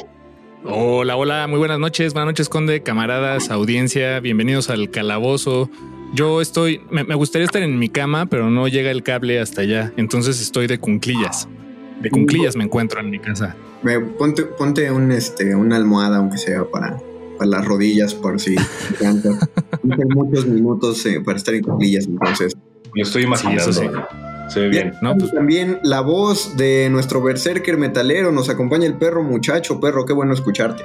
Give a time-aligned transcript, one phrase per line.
[0.68, 5.70] Hola, hola, muy buenas noches, buenas noches, Conde, camaradas, audiencia, bienvenidos al calabozo.
[6.14, 9.62] Yo estoy, me, me gustaría estar en mi cama, pero no llega el cable hasta
[9.62, 11.48] allá, entonces estoy de cunclillas.
[12.02, 13.56] De cunclillas me encuentro en mi casa.
[13.84, 16.98] Me- Ponte, ponte un, este, una almohada, aunque sea para,
[17.38, 18.56] para las rodillas, por si.
[18.58, 19.18] Hay
[20.16, 22.56] muchos minutos eh, para estar en cuclillas, entonces.
[22.94, 23.72] Lo estoy imaginando.
[23.72, 23.92] Sí, eso
[24.48, 24.94] Se ve bien.
[25.02, 29.80] No, pues También la voz de nuestro berserker metalero nos acompaña el perro muchacho.
[29.80, 30.84] Perro, qué bueno escucharte.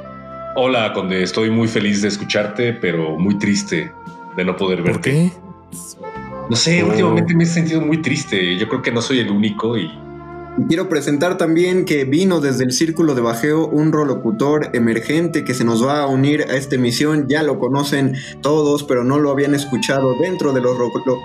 [0.56, 1.22] Hola, Conde.
[1.22, 3.92] Estoy muy feliz de escucharte, pero muy triste
[4.36, 4.92] de no poder verte.
[4.92, 5.32] ¿por qué?
[6.48, 6.88] No sé, Oh.
[6.88, 8.56] últimamente me he sentido muy triste.
[8.56, 9.90] Yo creo que no soy el único y
[10.58, 15.54] Y quiero presentar también que vino desde el círculo de bajeo un rolocutor emergente que
[15.54, 17.26] se nos va a unir a esta emisión.
[17.28, 20.76] Ya lo conocen todos, pero no lo habían escuchado dentro de los,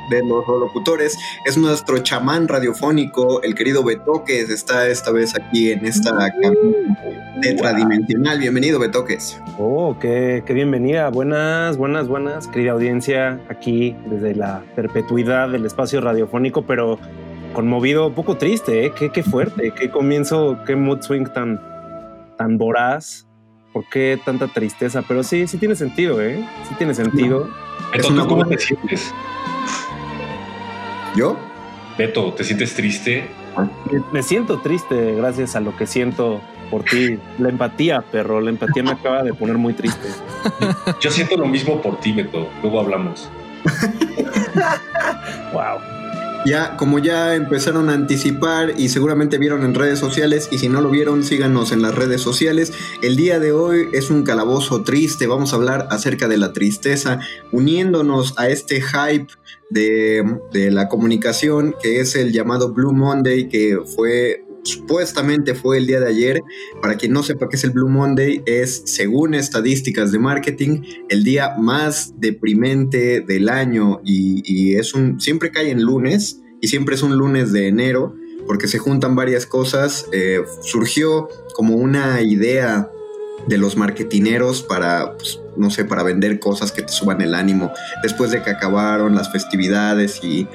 [0.09, 1.17] de los rolocutores.
[1.45, 4.49] Es nuestro chamán radiofónico, el querido Betoques.
[4.49, 6.85] Está esta vez aquí en esta cabina
[7.41, 8.39] tetradimensional.
[8.39, 9.39] Bienvenido, Betoques.
[9.57, 11.09] Oh, qué, qué bienvenida.
[11.09, 16.99] Buenas, buenas, buenas, querida audiencia, aquí desde la perpetuidad del espacio radiofónico, pero
[17.55, 18.91] conmovido, un poco triste, ¿eh?
[18.95, 21.59] Qué, qué fuerte, qué comienzo, qué mood swing tan,
[22.37, 23.27] tan voraz.
[23.73, 25.01] ¿Por qué tanta tristeza?
[25.07, 26.45] Pero sí, sí tiene sentido, ¿eh?
[26.69, 27.49] Sí tiene sentido.
[27.91, 29.13] Beto, una ¿tú cómo te sientes?
[31.15, 31.37] ¿Yo?
[31.97, 33.27] Beto, ¿te sientes triste?
[33.91, 37.17] Me- Me siento triste gracias a lo que siento por ti.
[37.39, 40.09] La empatía, perro, la empatía me acaba de poner muy triste.
[40.99, 42.47] Yo siento lo mismo por ti, Beto.
[42.61, 43.29] Luego hablamos.
[45.53, 45.79] Wow.
[46.45, 50.79] Ya, como ya empezaron a anticipar y seguramente vieron en redes sociales, y si no
[50.79, 52.71] lo vieron, síganos en las redes sociales.
[53.01, 57.19] El día de hoy es un calabozo triste, vamos a hablar acerca de la tristeza,
[57.51, 59.33] uniéndonos a este hype
[59.71, 65.87] de, de la comunicación, que es el llamado Blue Monday, que fue supuestamente fue el
[65.87, 66.41] día de ayer.
[66.81, 71.23] Para quien no sepa qué es el Blue Monday, es, según estadísticas de marketing, el
[71.23, 76.95] día más deprimente del año y, y es un siempre cae en lunes y siempre
[76.95, 78.15] es un lunes de enero
[78.47, 80.07] porque se juntan varias cosas.
[80.11, 82.89] Eh, surgió como una idea
[83.47, 87.71] de los marketineros para, pues, no sé, para vender cosas que te suban el ánimo
[88.03, 90.47] después de que acabaron las festividades y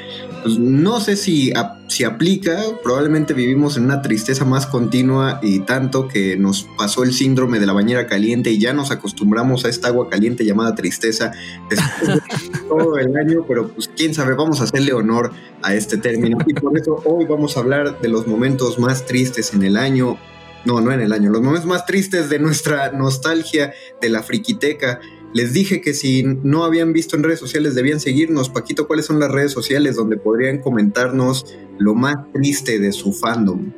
[0.42, 1.52] pues, no sé si,
[1.88, 7.12] si aplica, probablemente vivimos en una tristeza más continua y tanto que nos pasó el
[7.12, 11.32] síndrome de la bañera caliente y ya nos acostumbramos a esta agua caliente llamada tristeza
[11.69, 15.32] después de todo el año, pero pues quién sabe, vamos a hacerle honor
[15.62, 16.38] a este término.
[16.46, 20.19] Y por eso hoy vamos a hablar de los momentos más tristes en el año,
[20.64, 25.00] no, no en el año, los momentos más tristes de nuestra nostalgia de la friquiteca.
[25.32, 28.48] Les dije que si no habían visto en redes sociales debían seguirnos.
[28.48, 31.46] Paquito, ¿cuáles son las redes sociales donde podrían comentarnos
[31.78, 33.72] lo más triste de su fandom?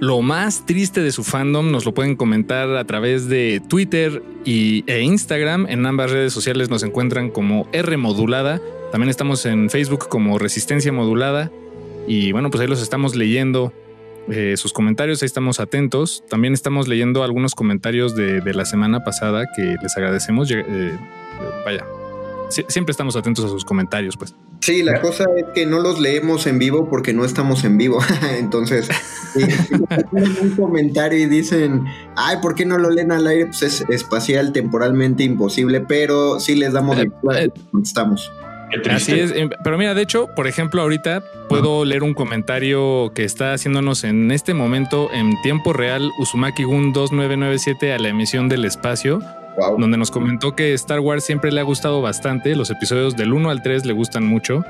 [0.00, 4.82] Lo más triste de su fandom nos lo pueden comentar a través de Twitter y,
[4.86, 5.66] e Instagram.
[5.68, 8.60] En ambas redes sociales nos encuentran como R Modulada.
[8.90, 11.52] También estamos en Facebook como Resistencia Modulada.
[12.08, 13.72] Y bueno, pues ahí los estamos leyendo
[14.30, 16.24] eh, sus comentarios, ahí estamos atentos.
[16.28, 20.50] También estamos leyendo algunos comentarios de, la semana pasada que les agradecemos.
[20.50, 20.98] Eh,
[21.64, 21.84] vaya,
[22.50, 24.34] siempre estamos atentos a sus comentarios, pues.
[24.60, 28.00] Sí, la cosa es que no los leemos en vivo porque no estamos en vivo.
[28.38, 28.88] Entonces,
[29.32, 31.84] si un comentario y dicen,
[32.16, 33.46] ay, ¿por qué no lo leen al aire?
[33.46, 37.50] Pues es espacial, temporalmente imposible, pero sí les damos el eh,
[37.82, 38.30] estamos.
[38.90, 43.24] Así es, em, pero mira, de hecho, por ejemplo, ahorita puedo leer un comentario que
[43.24, 48.64] está haciéndonos en este momento en tiempo real Uzumaki Gun 2997 a la emisión del
[48.64, 49.20] espacio,
[49.78, 53.50] donde nos comentó que Star Wars siempre le ha gustado bastante, los episodios del 1
[53.50, 54.64] al 3 le gustan mucho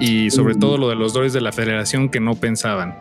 [0.00, 2.94] y sobre todo lo de los droids de la Federación que no pensaban.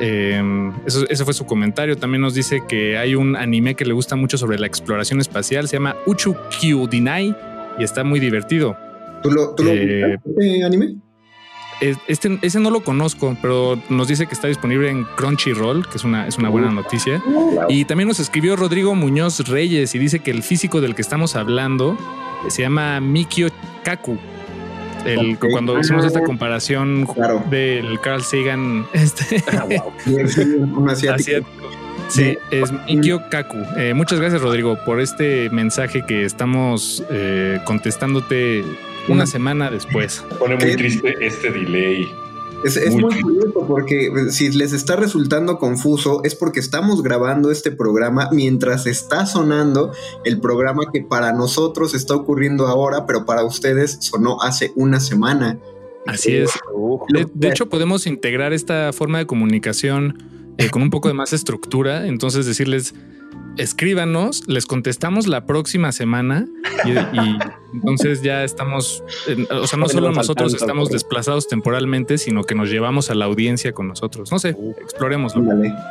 [0.00, 1.96] Em, eso, ese fue su comentario.
[1.96, 5.68] También nos dice que hay un anime que le gusta mucho sobre la exploración espacial,
[5.68, 7.36] se llama Uchu Kyudinai
[7.78, 8.76] y está muy divertido.
[9.22, 10.96] ¿Tú lo, tú eh, este anime?
[11.80, 16.04] Este, ese no lo conozco, pero nos dice que está disponible en Crunchyroll, que es
[16.04, 17.22] una, es una buena noticia.
[17.70, 21.36] Y también nos escribió Rodrigo Muñoz Reyes y dice que el físico del que estamos
[21.36, 21.96] hablando
[22.48, 23.48] se llama Mikio
[23.82, 24.18] Kaku.
[25.06, 27.08] El, Cuando hicimos esta comparación
[27.48, 29.64] del Carl Sagan, este, ah,
[30.04, 31.46] un asiático.
[32.08, 33.56] Sí, es Mikio Kaku.
[33.78, 38.64] Eh, muchas gracias, Rodrigo, por este mensaje que estamos eh, contestándote
[39.08, 40.24] una semana después.
[40.38, 42.12] Pone muy triste este delay.
[42.64, 47.70] Es, muy, curioso porque eh, si les está resultando confuso es porque estamos grabando este
[47.70, 49.92] programa mientras está sonando
[50.24, 55.58] el programa que para nosotros está ocurriendo ahora, pero para ustedes sonó hace una semana.
[56.06, 56.50] Así es.
[57.34, 60.18] De, hecho, podemos integrar esta forma de comunicación
[60.58, 62.06] eh, con un poco de más estructura.
[62.06, 62.94] Entonces decirles,
[63.56, 66.46] escríbanos, les contestamos la próxima semana
[66.84, 66.92] y,
[67.74, 69.04] entonces ya estamos,
[69.50, 73.72] o sea, no solo nosotros estamos desplazados temporalmente, sino que nos llevamos a la audiencia
[73.72, 74.32] con nosotros.
[74.32, 75.42] No sé, exploremoslo.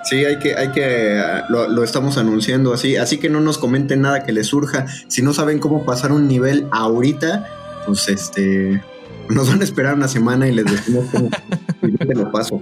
[0.04, 4.24] Sí, hay que, hay que, lo, estamos anunciando así, así que no nos comenten nada
[4.24, 4.88] que les surja.
[5.08, 7.48] Si no saben cómo pasar un nivel ahorita,
[7.86, 8.82] pues este,
[9.30, 11.30] nos van a esperar una semana y les decimos cómo
[12.16, 12.62] lo paso.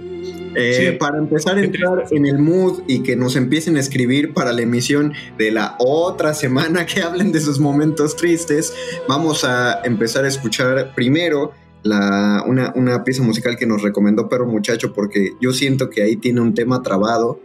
[0.54, 4.52] Eh, para empezar a entrar en el mood y que nos empiecen a escribir para
[4.52, 8.72] la emisión de la otra semana que hablen de sus momentos tristes,
[9.08, 11.52] vamos a empezar a escuchar primero
[11.82, 16.16] la, una, una pieza musical que nos recomendó Perro Muchacho porque yo siento que ahí
[16.16, 17.40] tiene un tema trabado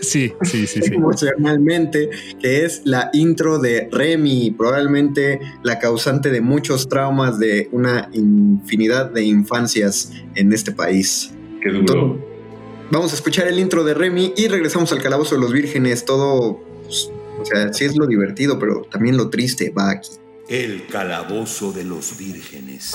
[0.00, 0.94] sí, sí, sí, sí.
[0.94, 2.10] Emocionalmente,
[2.40, 9.10] que es la intro de Remy, probablemente la causante de muchos traumas de una infinidad
[9.10, 11.32] de infancias en este país.
[11.62, 12.18] Qué duro.
[12.90, 16.04] vamos a escuchar el intro de Remy y regresamos al Calabozo de los Vírgenes.
[16.04, 20.10] Todo, pues, o sea, sí es lo divertido, pero también lo triste va aquí.
[20.48, 22.94] El Calabozo de los Vírgenes.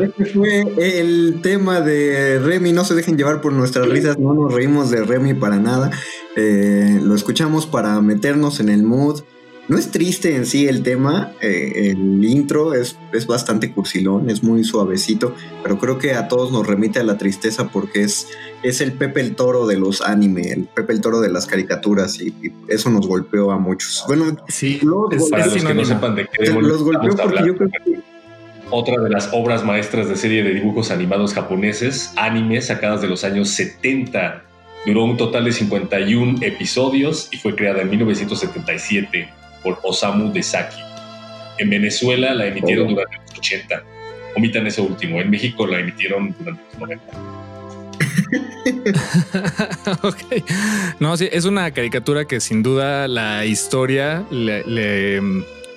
[0.00, 0.64] Este fue
[1.00, 2.72] el tema de Remy.
[2.72, 4.18] No se dejen llevar por nuestras risas.
[4.18, 5.90] No nos reímos de Remy para nada.
[6.36, 9.22] Eh, lo escuchamos para meternos en el mood.
[9.66, 11.32] No es triste en sí el tema.
[11.40, 15.34] eh, el intro es, es bastante cursilón, es muy suavecito.
[15.62, 18.28] Pero creo que a todos nos remite a la tristeza porque es,
[18.62, 22.20] es el Pepe el Toro de los anime, el Pepe el Toro de las caricaturas.
[22.20, 24.04] Y, y eso nos golpeó a muchos.
[24.06, 27.56] Bueno, Sí, los, Para los que no sepan de qué los golpeó porque hablando, yo
[27.56, 28.13] creo que
[28.74, 33.24] otra de las obras maestras de serie de dibujos animados japoneses, anime, sacadas de los
[33.24, 34.42] años 70.
[34.86, 39.28] Duró un total de 51 episodios y fue creada en 1977
[39.62, 40.80] por Osamu Dezaki.
[41.58, 42.90] En Venezuela la emitieron Oh.
[42.90, 43.82] durante los 80.
[44.36, 45.20] Omitan eso último.
[45.20, 47.04] En México la emitieron durante los 90.
[50.02, 50.44] ok.
[50.98, 55.20] No, sí, es una caricatura que sin duda la historia le, le,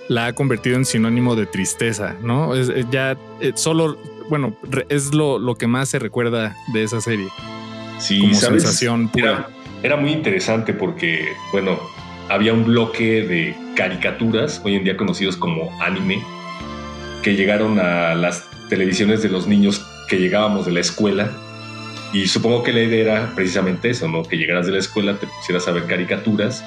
[0.10, 2.56] la ha convertido en sinónimo de tristeza, ¿no?
[2.56, 3.98] Es, es ya eh, solo,
[4.30, 4.56] bueno,
[4.90, 7.28] es lo, lo que más se recuerda de esa serie
[8.00, 8.64] Sí, como ¿sabes?
[8.64, 9.32] sensación pura.
[9.32, 9.50] Era,
[9.84, 11.80] era muy interesante porque, bueno,
[12.30, 16.24] había un bloque de caricaturas, hoy en día conocidos como anime,
[17.24, 21.32] que llegaron a las televisiones de los niños que llegábamos de la escuela.
[22.14, 24.24] Y supongo que la idea era precisamente eso, ¿no?
[24.24, 26.64] Que llegaras de la escuela, te pusieras a ver caricaturas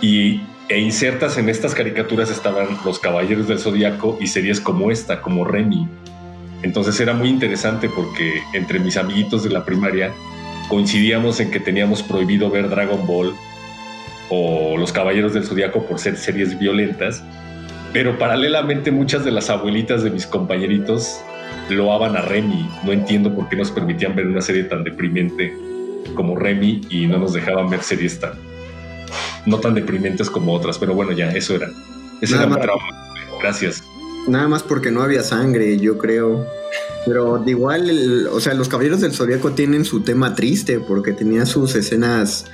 [0.00, 0.40] y,
[0.72, 5.44] e insertas en estas caricaturas estaban los Caballeros del Zodiaco y series como esta, como
[5.44, 5.86] Remy.
[6.62, 10.12] Entonces era muy interesante porque entre mis amiguitos de la primaria
[10.70, 13.34] coincidíamos en que teníamos prohibido ver Dragon Ball
[14.30, 17.22] o Los Caballeros del Zodiaco por ser series violentas,
[17.92, 21.20] pero paralelamente muchas de las abuelitas de mis compañeritos
[21.68, 22.66] loaban a Remy.
[22.82, 25.52] No entiendo por qué nos permitían ver una serie tan deprimente
[26.14, 28.51] como Remy y no nos dejaban ver series tan
[29.46, 31.70] no tan deprimentes como otras, pero bueno, ya eso era.
[32.20, 32.62] Ese Nada era mi más.
[32.62, 32.84] trauma.
[33.40, 33.82] Gracias.
[34.28, 36.46] Nada más porque no había sangre, yo creo.
[37.04, 41.12] Pero de igual, el- o sea, los Caballeros del Zodíaco tienen su tema triste porque
[41.12, 42.44] tenía sus escenas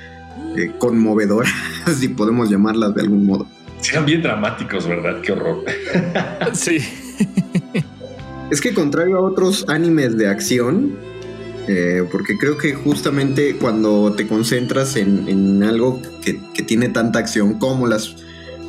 [0.57, 1.51] eh, conmovedoras,
[1.99, 3.45] si podemos llamarlas de algún modo.
[3.81, 5.21] Sí, eran bien dramáticos, ¿verdad?
[5.21, 5.63] Qué horror.
[6.53, 6.79] Sí.
[8.49, 10.95] Es que contrario a otros animes de acción,
[11.71, 16.33] eh, porque creo que justamente cuando te concentras en, algo que,
[16.63, 18.15] tiene tanta acción como las,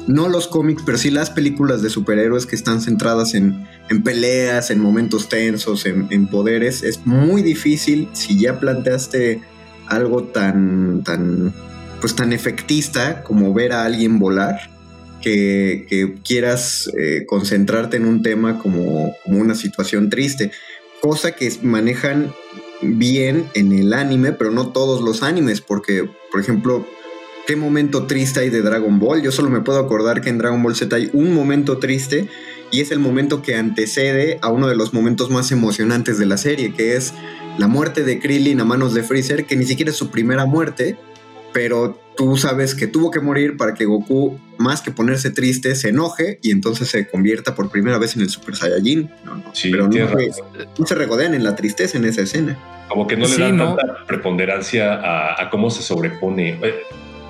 [0.07, 4.71] no los cómics, pero sí las películas de superhéroes que están centradas en, en peleas,
[4.71, 9.40] en momentos tensos, en, en poderes, es muy difícil si ya planteaste
[9.87, 11.54] algo tan, tan,
[12.02, 14.61] pues tan efectista como ver a alguien volar
[15.23, 20.50] que, que quieras eh, concentrarte en un tema como, como una situación triste.
[21.00, 22.30] Cosa que manejan
[22.82, 26.87] bien en el anime, pero no todos los animes, porque, por ejemplo,
[27.46, 29.22] ¿qué momento triste hay de Dragon Ball?
[29.22, 32.28] Yo solo me puedo acordar que en Dragon Ball Z hay un momento triste
[32.70, 36.37] y es el momento que antecede a uno de los momentos más emocionantes de la
[36.37, 37.12] serie, que es
[37.58, 40.96] la muerte de Krillin a manos de Freezer, que ni siquiera es su primera muerte,
[41.52, 45.88] pero tú sabes que tuvo que morir para que Goku, más que ponerse triste, se
[45.88, 49.11] enoje y entonces se convierta por primera vez en el Super Saiyajin.
[49.25, 50.47] No, no, Sí, pero no, se- razón.
[50.79, 52.57] no se regodean en la tristeza en esa escena.
[52.88, 53.76] Como que no le Sí, dan ¿no?
[53.76, 56.59] tanta preponderancia a, a cómo se sobrepone.
[56.62, 56.75] Eh,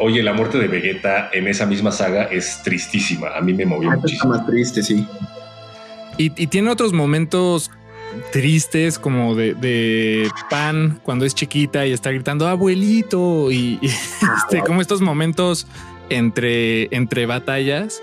[0.02, 3.28] Oye, la muerte de Vegeta en esa misma saga es tristísima.
[3.36, 4.32] A mí me movió Ah, está muchísimo.
[4.32, 5.06] más triste, sí.
[6.16, 7.70] Y, y tiene otros momentos
[8.32, 13.86] tristes como de, de Pan cuando es chiquita y está gritando abuelito y, y,
[14.38, 15.66] este, como estos momentos
[16.10, 18.02] entre, entre batallas.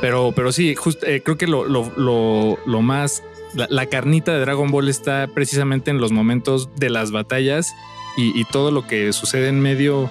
[0.00, 0.74] Pero, pero sí,
[1.06, 3.22] eh, creo que lo, lo, lo, más,
[3.54, 7.72] la, carnita de Dragon Ball está precisamente en los momentos de las batallas
[8.16, 10.10] y, y todo lo que sucede en medio,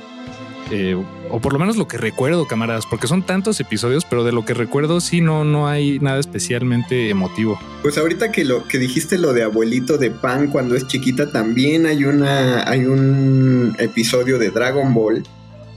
[0.72, 0.96] eh,
[1.30, 4.46] o por lo menos lo que recuerdo, camaradas, porque son tantos episodios, pero de lo
[4.46, 7.60] que recuerdo sí no, no hay nada especialmente emotivo.
[7.84, 11.86] Pues ahorita que lo que dijiste lo de abuelito de Pan cuando es chiquita, también
[11.86, 15.24] hay una hay un episodio de Dragon Ball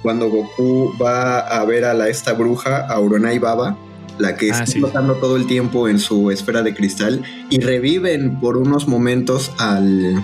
[0.06, 3.76] cuando Goku va a ver a la esta bruja, a Uronai Baba,
[4.18, 4.78] la que Ah, está sí.
[4.78, 10.14] flotando todo el tiempo en su esfera de cristal y reviven por unos momentos al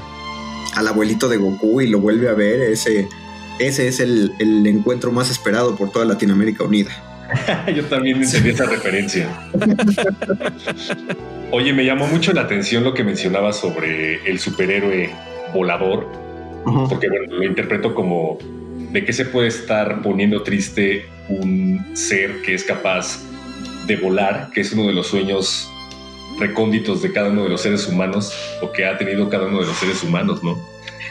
[0.77, 3.09] al abuelito de Goku y lo vuelve a ver, ese
[3.59, 6.93] ese es el, el encuentro más esperado por toda Latinoamérica Unida.
[7.75, 9.29] Yo también entendí esa referencia.
[11.51, 15.11] Oye, me llamó mucho la atención lo que mencionabas sobre el superhéroe
[15.53, 16.07] volador,
[16.89, 18.39] porque bueno, lo interpreto como
[18.93, 23.19] de qué se puede estar poniendo triste un ser que es capaz
[23.87, 25.69] de volar, que es uno de los sueños
[26.39, 28.33] recónditos de cada uno de los seres humanos
[28.63, 30.59] o que ha tenido cada uno de los seres humanos, ¿no?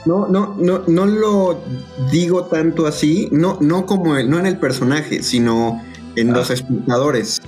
[0.06, 1.64] No, no, no, no lo
[2.12, 5.84] digo tanto así, no, no como el- no en el personaje, sino
[6.16, 6.38] en Ah.
[6.38, 7.40] los espectadores.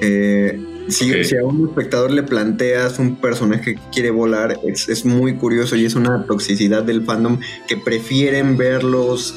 [0.00, 5.04] Eh, si, si a un espectador le planteas un personaje que quiere volar, es, es
[5.04, 7.38] muy curioso y es una toxicidad del fandom
[7.68, 9.34] que prefieren verlos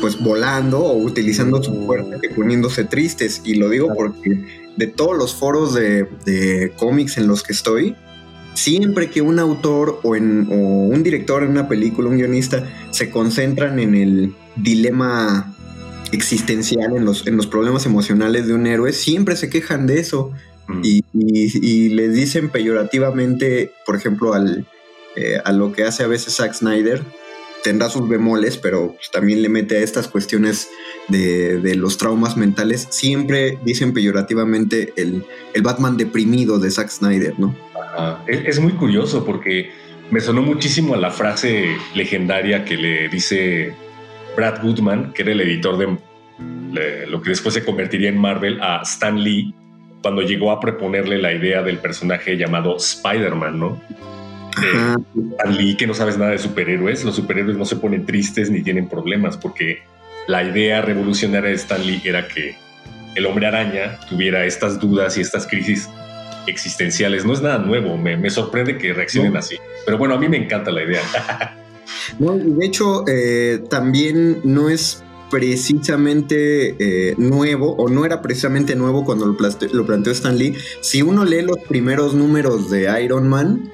[0.00, 3.42] pues volando o utilizando su fuerza que poniéndose tristes.
[3.44, 7.96] Y lo digo porque de todos los foros de, de cómics en los que estoy,
[8.54, 13.10] siempre que un autor o, en, o un director en una película, un guionista, se
[13.10, 15.54] concentran en el dilema
[16.12, 20.32] existencial, en los, en los problemas emocionales de un héroe, siempre se quejan de eso
[20.68, 20.80] Mm.
[20.84, 24.66] y, y, y les dicen peyorativamente, por ejemplo, al,
[25.16, 27.02] eh, a lo que hace a veces Zack Snyder,
[27.62, 30.68] tendrá sus bemoles, pero pues, también le mete a estas cuestiones
[31.08, 35.24] de, de los traumas mentales, siempre dicen peyorativamente el,
[35.54, 37.54] el Batman deprimido de Zack Snyder, ¿no?
[37.96, 39.70] Ah, es, muy curioso porque
[40.10, 43.74] me sonó muchísimo a la frase legendaria que le dice
[44.36, 48.82] Brad Goodman, que era el editor de lo que después se convertiría en Marvel, a
[48.82, 49.54] Stan Lee,
[50.02, 53.80] cuando llegó a proponerle la idea del personaje llamado Spider-Man, ¿no?
[54.58, 54.96] Ajá.
[55.32, 58.62] Stan Lee, que no sabes nada de superhéroes, los superhéroes no se ponen tristes ni
[58.62, 59.78] tienen problemas, porque
[60.26, 62.56] la idea revolucionaria de Stan Lee era que
[63.14, 65.88] el hombre araña tuviera estas dudas y estas crisis
[66.46, 67.24] existenciales.
[67.24, 69.38] No es nada nuevo, me, me sorprende que reaccionen No.
[69.38, 69.56] así.
[69.84, 71.00] Pero bueno, a mí me encanta la idea.
[72.18, 79.04] No, de hecho, eh, también no es precisamente eh, nuevo, o no era precisamente nuevo
[79.04, 79.36] cuando lo,
[79.72, 80.54] lo planteó Stan Lee.
[80.80, 83.70] Si uno lee los primeros números de Iron Man,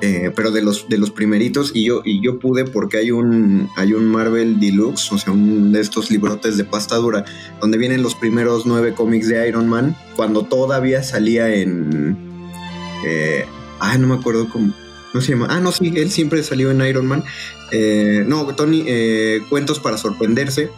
[0.00, 3.68] eh, pero de los, de los primeritos, y yo, y yo pude porque hay un,
[3.76, 7.24] hay un Marvel Deluxe, o sea, un de estos librotes de pasta dura,
[7.60, 12.16] donde vienen los primeros nueve cómics de Iron Man, cuando todavía salía en...
[13.04, 13.44] Eh,
[13.78, 14.72] ay, no me acuerdo cómo...
[15.12, 15.48] No se llama.
[15.50, 17.24] Ah, no, sí, él siempre salió en Iron Man.
[17.72, 20.70] Eh, no, Tony, eh, cuentos para sorprenderse.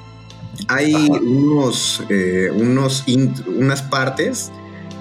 [0.68, 3.04] Hay unos, eh, unos
[3.46, 4.50] unas partes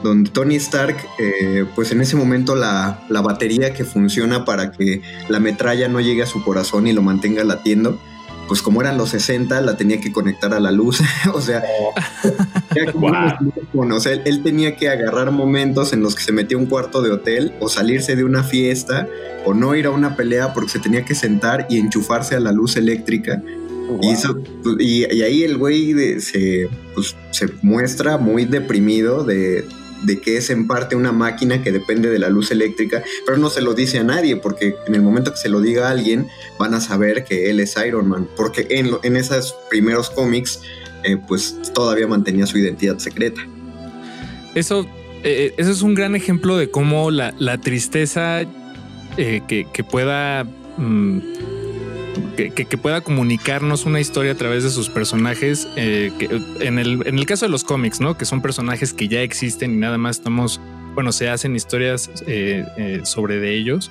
[0.04, 5.02] donde Tony Stark, eh, pues en ese momento la, la batería que funciona para que
[5.30, 8.00] la metralla no llegue a su corazón y lo mantenga latiendo,
[8.48, 11.02] pues como eran los 60, la tenía que conectar a la luz.
[11.34, 11.64] o sea,
[12.92, 13.92] smartphone.
[13.94, 16.66] O sea, él, él tenía que agarrar momentos en los que se metía a un
[16.66, 19.08] cuarto de hotel o salirse de una fiesta
[19.46, 22.52] o no ir a una pelea porque se tenía que sentar y enchufarse a la
[22.52, 23.42] luz eléctrica.
[24.02, 29.66] Y, eso, pues, y, y ahí el güey se, pues, se muestra muy deprimido de,
[30.04, 33.50] de que es en parte una máquina que depende de la luz eléctrica, pero no
[33.50, 36.28] se lo dice a nadie porque en el momento que se lo diga a alguien
[36.58, 40.62] van a saber que él es Iron Man, porque en, en esos primeros cómics
[41.04, 43.42] eh, pues todavía mantenía su identidad secreta.
[44.56, 44.86] Eso,
[45.24, 48.42] eh, eso es un gran ejemplo de cómo la, la tristeza
[49.18, 50.46] eh, que, que pueda.
[50.78, 51.20] mm,
[52.38, 55.68] que, que- que pueda comunicarnos una historia a través de sus personajes.
[55.76, 56.26] eh, que,
[56.66, 58.18] en, el, en el caso de los cómics, ¿no?
[58.18, 60.60] Que son personajes que ya existen y nada más estamos.
[60.94, 63.90] Bueno, se hacen historias eh, eh, sobre de ellos.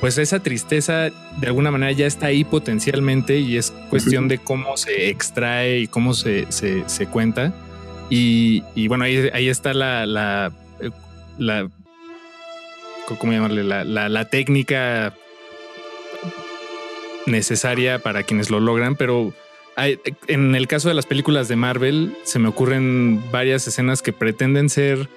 [0.00, 4.76] pues esa tristeza de alguna manera ya está ahí potencialmente y es cuestión de cómo
[4.76, 7.52] se extrae y cómo se, se, se cuenta.
[8.10, 10.50] Y, y bueno, ahí, ahí está la, la,
[11.38, 11.68] la
[13.18, 13.64] ¿cómo llamarle?
[13.64, 15.14] La, la, la técnica
[17.26, 19.32] necesaria para quienes lo logran, pero
[19.76, 24.12] hay- en el caso de las películas de Marvel se me ocurren varias escenas que
[24.12, 25.08] pretenden ser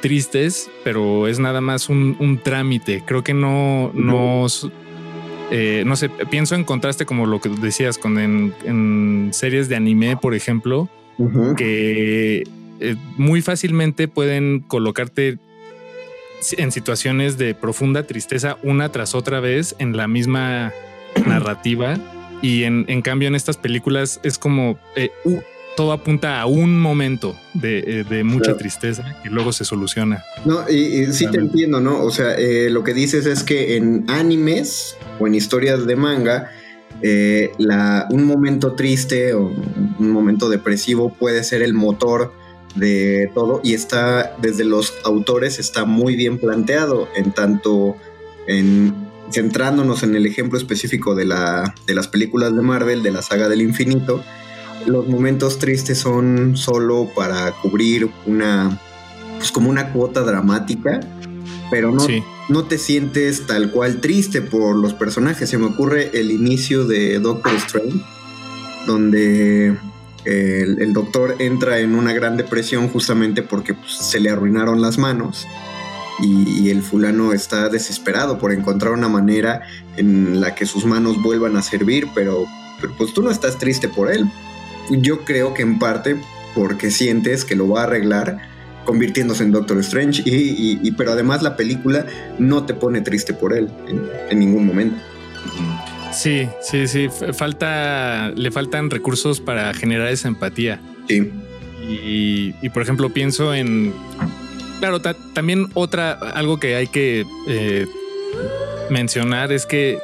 [0.00, 3.02] tristes, pero es nada más un, un trámite.
[3.06, 4.46] Creo que no, no,
[5.50, 9.76] eh, no sé, pienso en contraste como lo que decías con en, en series de
[9.76, 10.88] anime, por ejemplo,
[11.56, 12.42] que
[12.80, 15.38] eh, muy fácilmente pueden colocarte
[16.58, 20.72] en situaciones de profunda tristeza una tras otra vez en la misma
[21.26, 21.96] narrativa
[22.42, 25.38] y en, en cambio en estas películas es como eh, uh,
[25.76, 28.58] todo apunta a un momento de, eh, de mucha Claro.
[28.58, 30.22] tristeza y luego se soluciona.
[30.44, 32.00] No, y, y sí te entiendo, ¿no?
[32.02, 36.50] O sea, eh, lo que dices es que en animes o en historias de manga,
[37.58, 39.52] la, un momento triste o
[39.98, 42.32] un momento depresivo puede ser el motor
[42.76, 47.96] de todo y está, desde los autores, está muy bien planteado, en tanto
[48.46, 48.94] en
[49.30, 53.48] centrándonos en el ejemplo específico de, la, de las películas de Marvel, de la saga
[53.48, 54.22] del infinito,
[54.86, 58.78] los momentos tristes son solo para cubrir una,
[59.38, 61.00] pues como una cuota dramática,
[61.70, 62.22] pero no, Sí.
[62.48, 65.48] no te sientes tal cual triste por los personajes.
[65.48, 67.98] Se me ocurre el inicio de Doctor Strange,
[68.86, 69.74] donde
[70.24, 74.98] el, el doctor entra en una gran depresión justamente porque pues, se le arruinaron las
[74.98, 75.46] manos.
[76.22, 79.62] Y, y el fulano está desesperado por encontrar una manera
[79.96, 82.46] en la que sus manos vuelvan a servir, pero,
[82.80, 84.24] pero pues tú no estás triste por él.
[84.90, 86.16] Yo creo que en parte
[86.54, 88.38] porque sientes que lo va a arreglar
[88.84, 92.04] convirtiéndose en Doctor Strange, y, y- pero además la película
[92.38, 94.96] no te pone triste por él en, en ningún momento.
[96.12, 97.08] Sí, sí, sí.
[97.32, 100.80] Falta, le faltan recursos para generar esa empatía.
[101.08, 101.32] Sí.
[101.88, 103.92] Y, y, por ejemplo, pienso en.
[104.84, 107.86] Claro, ta- también otra, algo que hay que eh,
[108.90, 109.98] mencionar es que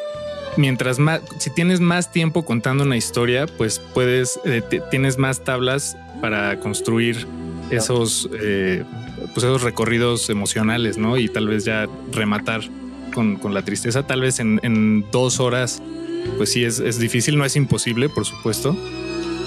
[0.56, 5.98] mientras más, si tienes más tiempo contando una historia, pues puedes, eh, tienes más tablas
[6.22, 7.26] para construir
[7.70, 8.84] esos, eh,
[9.34, 11.18] pues esos recorridos emocionales, ¿no?
[11.18, 12.62] Y tal vez ya rematar
[13.12, 14.06] con, con la tristeza.
[14.06, 15.82] Tal vez en, en dos horas,
[16.38, 18.74] pues sí es, es difícil, no es imposible, por supuesto.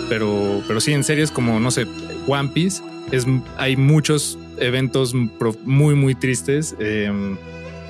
[0.10, 1.88] Pero, pero sí, en series como, no sé,
[2.28, 3.26] One Piece, es,
[3.58, 7.12] hay muchos eventos muy, muy tristes, eh,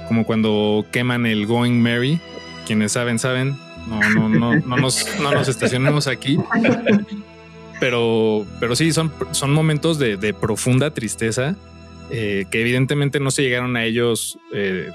[0.08, 2.20] como cuando queman el Going Merry.
[2.66, 3.56] Quienes saben, saben.
[3.88, 6.38] No, no, no, no, nos, no nos estacionemos aquí.
[7.80, 11.56] Pero, pero sí, son, son momentos de, de profunda tristeza
[12.10, 14.90] eh, que evidentemente no se llegaron a ellos eh,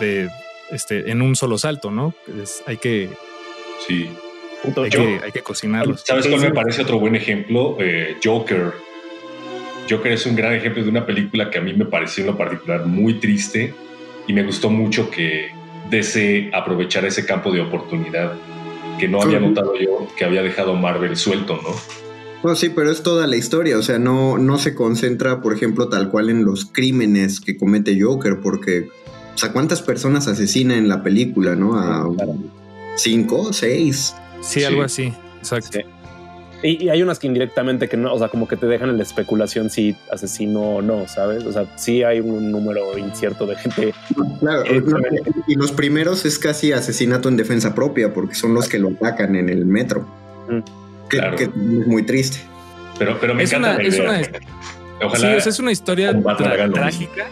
[0.00, 0.28] de,
[0.70, 2.14] este, en un solo salto, ¿no?
[2.42, 3.10] Es- hay que,
[3.86, 4.08] Sí.
[4.82, 6.02] Hay que, hay que cocinarlos.
[6.06, 7.76] ¿Sabes cuál me parece otro buen ejemplo?
[7.80, 8.72] Eh, Joker.
[9.88, 12.38] Joker es un gran ejemplo de una película que a mí me pareció en lo
[12.38, 13.74] particular muy triste
[14.26, 15.50] y me gustó mucho que
[15.90, 18.32] DC aprovechara ese campo de oportunidad
[18.98, 21.70] que no había notado yo que había dejado Marvel suelto, ¿no?
[22.48, 25.88] No, sí, pero es toda la historia, o sea, no, no se concentra, por ejemplo,
[25.88, 28.88] tal cual en los crímenes que comete Joker, porque,
[29.34, 31.78] o sea, ¿cuántas personas asesina en la película, no?
[31.78, 32.36] A Claro.
[32.96, 34.14] cinco, seis.
[34.42, 34.64] Sí, Sí.
[34.64, 35.12] algo así.
[35.38, 35.70] Exacto.
[35.72, 35.80] Sí.
[36.64, 38.96] Y, y hay unas que indirectamente que no, o sea, como que te dejan en
[38.96, 41.44] la especulación si asesino o no, ¿sabes?
[41.44, 43.94] O sea, sí hay un número incierto de gente.
[44.40, 44.82] Claro, Eh,
[45.46, 49.36] y los primeros es casi asesinato en defensa propia, porque son los que lo atacan
[49.36, 50.06] en el metro.
[50.48, 50.60] Mm.
[51.10, 51.36] Que, Claro.
[51.36, 52.38] que es muy triste.
[52.98, 54.20] Pero, pero me Es encanta una- la es una-
[55.06, 57.26] Ojalá Sí, o sea, es una historia tra- trágica.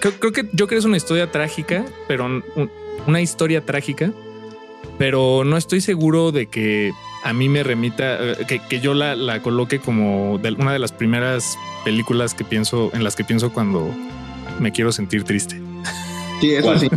[0.00, 2.70] Creo, creo que yo creo que es una historia trágica, pero un-
[3.06, 4.10] una historia trágica,
[4.98, 6.92] pero no estoy seguro de que
[7.24, 10.78] a mí me remita, eh, que, que yo la, la coloque como de una de
[10.78, 13.88] las primeras películas que pienso, en las que pienso cuando
[14.60, 15.60] me quiero sentir triste.
[16.40, 16.88] Sí, eso sí.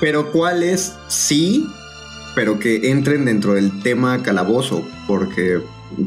[0.00, 1.66] Pero cuáles sí,
[2.34, 5.60] pero que entren dentro del tema calabozo, porque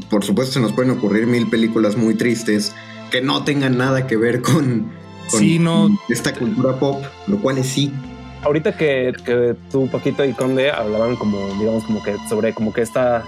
[0.09, 2.73] por supuesto se nos pueden ocurrir mil películas muy tristes
[3.11, 4.91] que no tengan nada que ver con,
[5.29, 5.89] con Sí, no.
[6.07, 7.91] esta cultura pop, lo cual es sí.
[8.43, 12.81] Ahorita que, que tú, Paquito y Conde hablaban como, digamos, como que sobre como que
[12.81, 13.23] esta,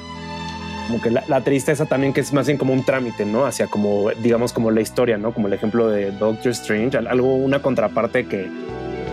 [0.87, 3.45] como que la, la tristeza también que es más bien como un trámite, ¿no?
[3.45, 5.31] Hacia como, digamos, como la historia, ¿no?
[5.31, 8.47] Como el ejemplo de Doctor Strange, al- algo, una contraparte que,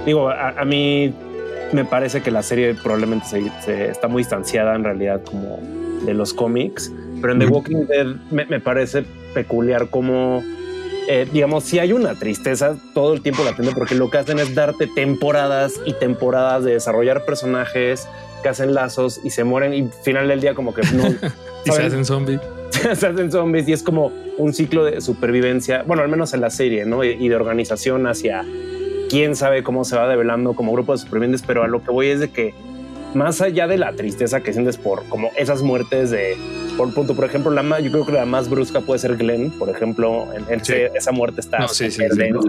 [0.06, 1.12] digo, a, a mí
[1.72, 5.58] me parece que la serie probablemente se, se está muy distanciada en realidad como
[6.06, 7.46] de los cómics, pero en The.
[7.46, 10.42] Walking Dead me, me parece peculiar como,
[11.08, 14.54] eh, digamos, si hay una tristeza todo el tiempo latente porque lo que hacen es
[14.54, 18.08] darte temporadas y temporadas de desarrollar personajes
[18.42, 21.04] que hacen lazos y se mueren y al final del día como que no
[21.64, 22.40] Y se hacen zombies.
[22.70, 26.50] se hacen zombies y es como un ciclo de supervivencia, bueno, al menos en la
[26.50, 27.04] serie, ¿no?
[27.04, 28.44] Y, y de organización hacia
[29.10, 32.08] quién sabe cómo se va develando como grupo de supervivientes, pero a lo que voy
[32.08, 32.54] es de que
[33.14, 36.36] más allá de la tristeza que sientes por como esas muertes de
[36.80, 39.50] por punto, por ejemplo, la más, yo creo que la más brusca puede ser Glenn,
[39.50, 40.72] por ejemplo, en, en Sí.
[40.72, 42.40] ese- esa muerte está No, sí, sí, densa,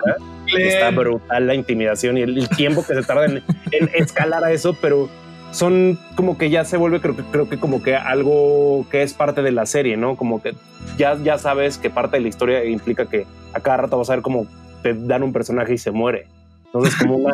[0.58, 4.52] está brutal la intimidación y el, el tiempo que se tarda en, en escalar a
[4.54, 5.10] eso, pero
[5.52, 9.14] son como que ya se vuelve, creo que, creo que como que algo que es
[9.14, 10.16] parte de la serie, ¿no?
[10.16, 10.54] Como que
[10.98, 14.16] ya, ya sabes que parte de la historia implica que a cada rato vas a
[14.16, 14.48] ver cómo
[14.82, 16.28] te dan un personaje y se muere.
[16.68, 17.34] Entonces como una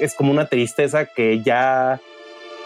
[0.00, 2.00] es como una tristeza que ya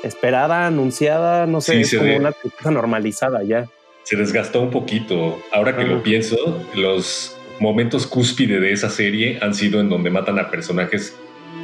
[0.02, 2.18] esperada, anunciada, no sé, Sí, es como ve.
[2.18, 3.66] una tristeza normalizada ya.
[4.04, 5.38] se desgastó un poquito.
[5.52, 6.36] Ahora que lo pienso,
[6.74, 11.14] los momentos cúspide de esa serie han sido en donde matan a personajes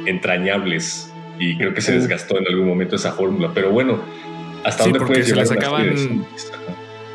[0.05, 3.51] entrañables y creo que se desgastó en algún momento esa fórmula.
[3.53, 3.99] Pero bueno,
[4.63, 6.25] hasta Sí, dónde porque puedes se les acaban-.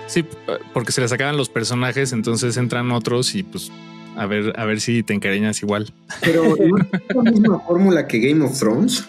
[0.07, 0.25] Sí,
[0.73, 3.71] porque se les acaban los personajes, entonces entran otros y pues
[4.17, 5.93] a ver, a ver si te encariñas igual.
[6.21, 9.07] Pero ¿no es la misma fórmula que Game of Thrones.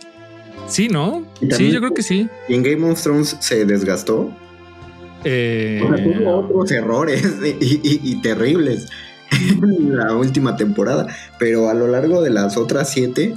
[0.67, 1.25] Sí, ¿no?
[1.51, 2.27] Sí, yo creo que sí.
[2.49, 4.31] Y en Game of Thrones se desgastó.
[5.23, 7.23] Eh, O sea, tuvo otros errores
[7.59, 8.87] y, y- y terribles
[9.31, 11.07] en la última temporada.
[11.39, 13.35] Pero a lo largo de las otras siete,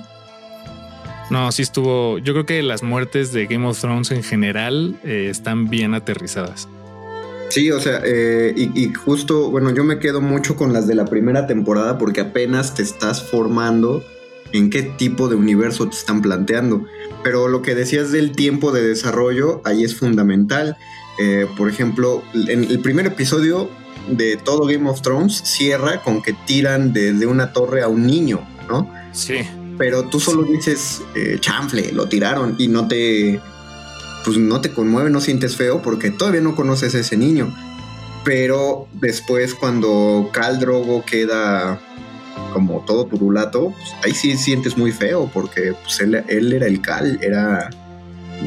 [1.30, 2.18] no, sí estuvo.
[2.18, 6.68] Yo creo que las muertes de Game of Thrones en general eh, están bien aterrizadas.
[7.50, 10.94] Sí, o sea, eh, y, y justo, bueno, yo me quedo mucho con las de
[10.94, 14.04] la primera temporada porque apenas te estás formando
[14.52, 16.84] en qué tipo de universo te están planteando.
[17.22, 20.76] Pero lo que decías del tiempo de desarrollo, ahí es fundamental.
[21.18, 23.68] Eh, por ejemplo, en el primer episodio
[24.08, 28.46] de todo Game of Thrones cierra con que tiran desde una torre a un niño,
[28.68, 28.90] ¿no?
[29.12, 29.38] Sí.
[29.76, 33.40] Pero tú solo dices, eh, chanfle, lo tiraron y no te,
[34.24, 37.54] pues no te conmueve, no sientes feo porque todavía no conoces a ese niño.
[38.24, 41.80] Pero después cuando Cal Drogo queda
[42.52, 46.80] como todo turulato, pues ahí sí sientes muy feo porque pues, él, él era el
[46.80, 47.70] Cal, era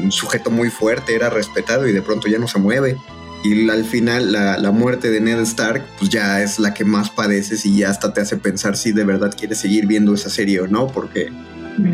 [0.02, 2.96] un sujeto muy fuerte, era respetado y de pronto ya no se mueve.
[3.44, 7.10] Y al final la, la, muerte de Ned Stark pues ya es la que más
[7.10, 10.60] padeces y ya hasta te hace pensar si de verdad quieres seguir viendo esa serie
[10.60, 11.28] o no, porque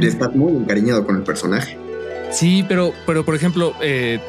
[0.02, 1.78] estás muy encariñado con el personaje.
[2.30, 4.20] Sí, pero, pero por ejemplo, eh,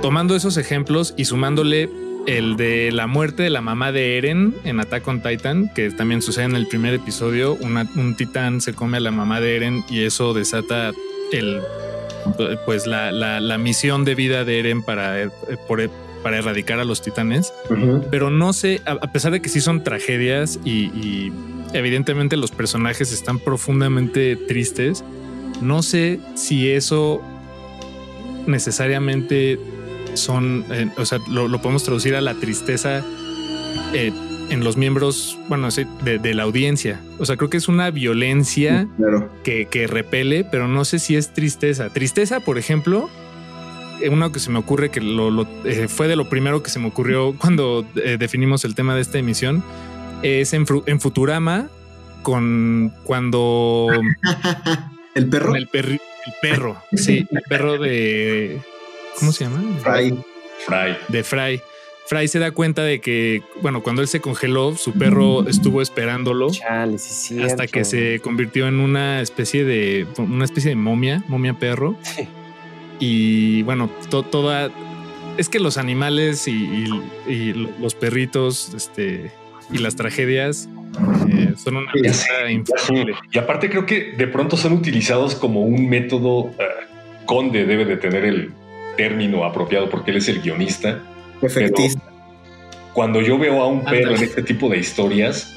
[0.00, 1.90] tomando esos ejemplos y sumándole
[2.26, 6.22] el de la muerte de la mamá de Eren en Attack on Titan, que también
[6.22, 9.84] sucede en el primer episodio, una, un titán se come a la mamá de Eren
[9.88, 10.92] y eso desata
[11.32, 11.60] el
[12.64, 15.30] pues la, la, la misión de vida de Eren para, eh,
[15.68, 15.88] por,
[16.22, 17.52] para erradicar a los titanes.
[17.68, 18.06] Uh -huh.
[18.10, 21.32] Pero no sé, a, a, pesar de que sí son tragedias y, y,
[21.74, 25.04] evidentemente los personajes están profundamente tristes,
[25.60, 27.20] no sé si eso
[28.46, 29.58] necesariamente
[30.16, 33.02] son, eh, o sea, lo, lo, podemos traducir a la tristeza
[33.92, 34.12] eh,
[34.50, 37.00] en los miembros, bueno, de, de, la audiencia.
[37.18, 39.30] O sea, creo que es una violencia claro.
[39.42, 41.88] que, que repele, pero no sé si es tristeza.
[41.90, 43.08] Tristeza, por ejemplo,
[44.10, 46.78] uno que se me ocurre que lo, lo eh, fue de lo primero que se
[46.78, 49.62] me ocurrió cuando eh, definimos el tema de esta emisión
[50.22, 51.68] es en, en Futurama
[52.22, 53.88] con cuando
[55.14, 58.60] el perro el, perri, el, perro sí el perro de
[59.18, 60.16] cómo se llama Fry
[60.66, 61.62] Fry de Fry
[62.06, 66.50] Fry se da cuenta de que, bueno, cuando él se congeló, su perro estuvo esperándolo
[66.50, 71.54] Chale, sí, hasta que se convirtió en una especie de una especie de momia, momia
[71.54, 71.96] perro.
[72.02, 72.28] Sí.
[73.00, 74.70] Y bueno, to, toda
[75.36, 79.32] es que los animales y, y, y, los perritos, este
[79.72, 80.68] y las tragedias
[81.28, 83.16] eh, son una pieza infalible.
[83.32, 86.44] Y aparte creo que de pronto son utilizados como un método.
[86.44, 86.52] Uh,
[87.26, 88.52] Conde debe de tener el
[88.96, 91.02] término apropiado porque él es el guionista
[91.42, 92.02] Efectista.
[92.92, 95.52] Cuando yo veo a un perro en este tipo de historias,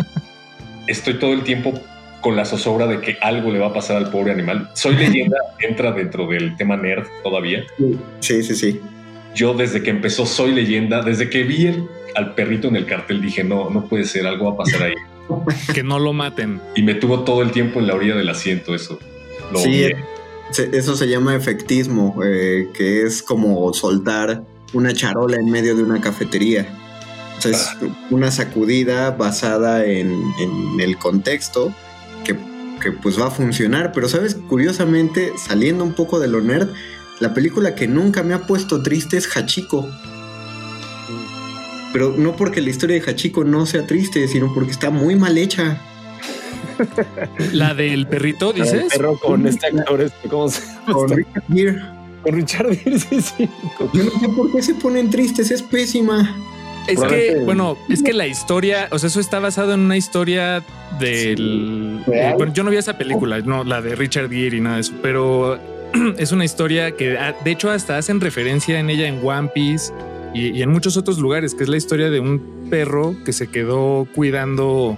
[0.88, 1.74] estoy todo el tiempo
[2.22, 4.70] con la zozobra de que algo le va a pasar al pobre animal.
[4.74, 7.64] Soy leyenda, entra dentro del tema nerd todavía.
[8.20, 8.82] Sí, sí, sí.
[9.36, 13.22] Yo desde que empezó Soy leyenda, desde que vi el, al perrito en el cartel,
[13.22, 14.96] dije, no, no puede ser, algo va a pasar ahí.
[15.74, 16.60] que no lo maten.
[16.76, 18.98] Y me tuvo todo el tiempo en la orilla del asiento eso.
[19.52, 19.86] Lo sí,
[20.56, 26.02] eso se llama efectismo, eh, que es como soltar una charola en medio de una
[26.02, 26.68] cafetería.
[27.38, 27.70] O sea, es
[28.10, 31.74] una sacudida basada en, en el contexto
[32.24, 32.36] que,
[32.82, 33.92] que, pues va a funcionar.
[33.92, 34.36] Pero, ¿sabes?
[34.36, 36.70] Curiosamente, saliendo un poco de lo nerd,
[37.20, 39.88] la película que nunca me ha puesto triste es Hachiko.
[41.94, 45.38] Pero no porque la historia de Hachiko no sea triste, sino porque está muy mal
[45.38, 45.82] hecha.
[47.54, 48.74] La del perrito, dices.
[48.74, 50.94] El perro con este actor, ¿cómo se llama?
[50.94, 51.82] Con Richard Gere.
[52.24, 53.50] Con Richard Gere, sí, sí.
[53.94, 56.36] Yo no sé por qué se ponen tristes, es pésima.
[56.88, 60.64] Es que, bueno, es que la historia, o sea, eso está basado en una historia
[61.00, 62.02] del.
[62.06, 62.12] Sí.
[62.14, 64.82] Eh, bueno, yo no vi esa película, no, la de Richard Gere y nada de
[64.82, 65.60] eso, pero
[66.18, 69.92] es una historia que, ah, de hecho, hasta hacen referencia en ella en One Piece
[70.34, 73.48] y, y en muchos otros lugares, que es la historia de un perro que se
[73.48, 74.98] quedó cuidando.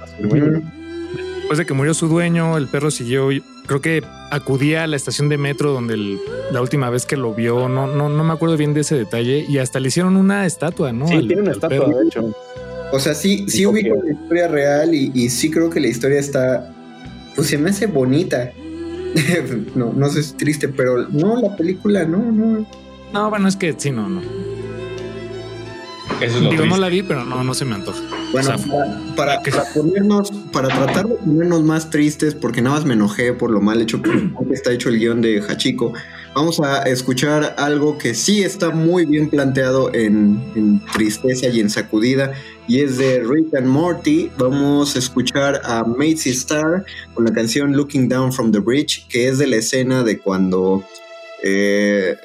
[1.49, 3.29] Después de que murió su dueño, el perro siguió,
[3.65, 6.19] creo que acudía a la estación de metro donde el,
[6.51, 9.47] la última vez que lo vio, no, no, no me acuerdo bien de ese detalle,
[9.49, 11.07] y hasta le hicieron una estatua, ¿no?
[11.07, 11.97] Sí, al, tiene una estatua, perro.
[12.01, 12.35] de hecho.
[12.91, 16.19] O sea, sí, sí ubico la historia real y, y, sí creo que la historia
[16.19, 16.71] está,
[17.35, 18.51] pues se me hace bonita.
[19.73, 22.67] no, no sé si es triste, pero no, la película, no, no.
[23.12, 24.21] No, bueno, es que sí, no, no.
[26.21, 26.67] Eso es Digo, triste.
[26.67, 27.99] no la vi, pero no, no se me antoja.
[28.31, 28.67] Bueno, o sea,
[29.15, 33.51] para, para, ponernos, para tratar de ponernos más tristes, porque nada más me enojé por
[33.51, 35.93] lo mal hecho que está hecho el guion de Hachiko,
[36.35, 41.69] vamos a escuchar algo que sí está muy bien planteado en, en tristeza y en
[41.69, 42.33] sacudida,
[42.67, 44.29] y es de Rick and Morty.
[44.37, 49.27] Vamos a escuchar a Macy Star con la canción Looking Down from the Bridge, que
[49.27, 50.83] es de la escena de cuando
[51.43, 52.15] eh,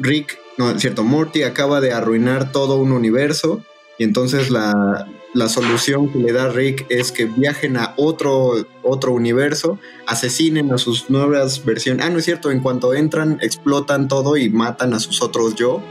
[0.00, 3.62] Rick no, es cierto, Morty acaba de arruinar todo un universo
[3.98, 9.12] y entonces la, la, solución que le da Rick es que viajen a otro, otro
[9.12, 12.04] universo, asesinen a sus nuevas versiones.
[12.04, 15.82] Ah, no es cierto, en cuanto entran, explotan todo y matan a sus otros yo.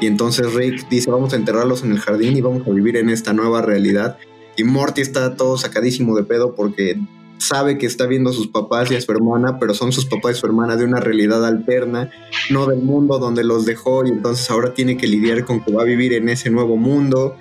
[0.00, 3.08] Y entonces Rick dice, vamos a enterrarlos en el jardín y vamos a vivir en
[3.10, 4.18] esta nueva realidad.
[4.56, 6.98] Y Morty está todo sacadísimo de pedo porque
[7.42, 10.36] sabe que está viendo a sus papás y a su hermana, pero son sus papás
[10.36, 12.10] y su hermana de una realidad alterna,
[12.50, 15.82] no del mundo donde los dejó y entonces ahora tiene que lidiar con que va
[15.82, 17.36] a vivir en ese nuevo mundo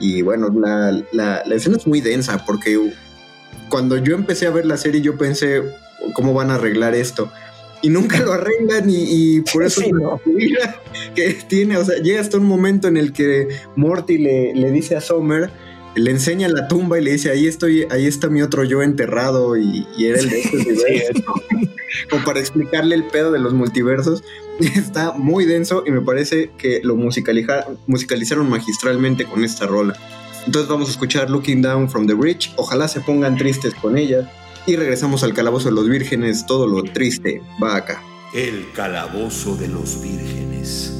[0.00, 2.78] Y bueno, la, la, la escena es muy densa porque
[3.68, 5.62] cuando yo empecé a ver la serie yo pensé,
[6.14, 7.30] ¿cómo van a arreglar esto?
[7.84, 9.82] y nunca lo arreglan y, por eso
[11.14, 14.96] que tiene, o sea, llega hasta un momento en el que Morty le, le dice
[14.96, 15.50] a Summer,
[15.94, 19.56] le enseña la tumba y le dice, ahí estoy, ahí está mi otro yo enterrado
[19.56, 21.34] y, era el de este universo.
[22.10, 24.22] Como para explicarle el pedo de los multiversos.
[24.60, 29.96] Está muy denso y me parece que lo musicalizaron magistralmente con esta rola.
[30.46, 32.52] Entonces vamos a escuchar Looking Down from the Bridge.
[32.56, 34.30] Ojalá se pongan tristes con ella.
[34.66, 36.46] Y regresamos al calabozo de los vírgenes.
[36.46, 38.02] Todo lo triste va acá.
[38.34, 40.93] El calabozo de los vírgenes.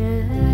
[0.00, 0.49] 天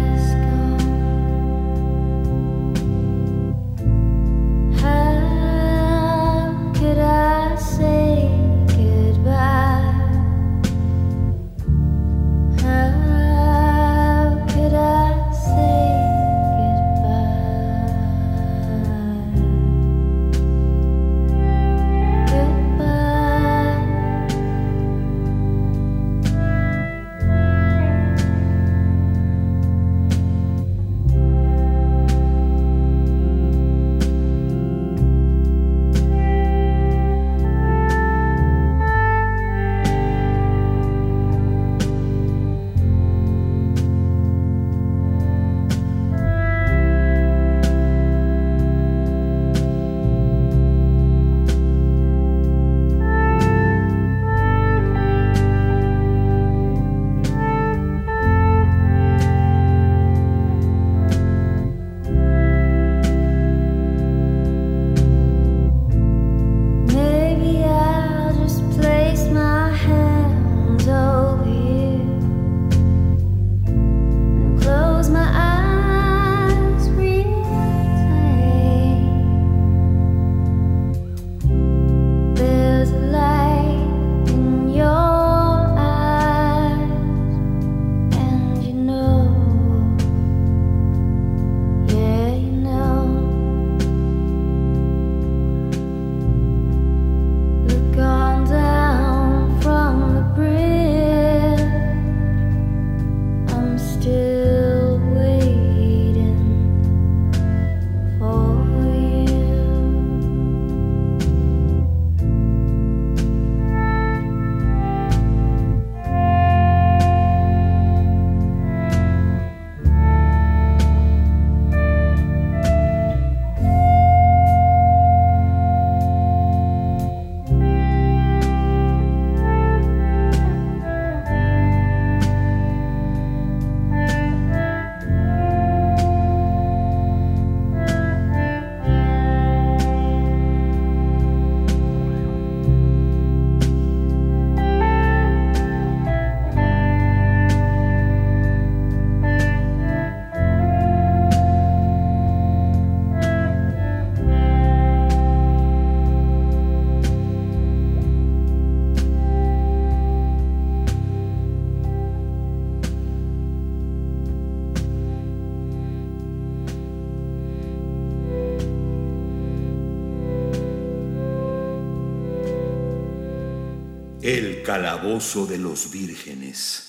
[175.07, 176.83] de los vírgenes.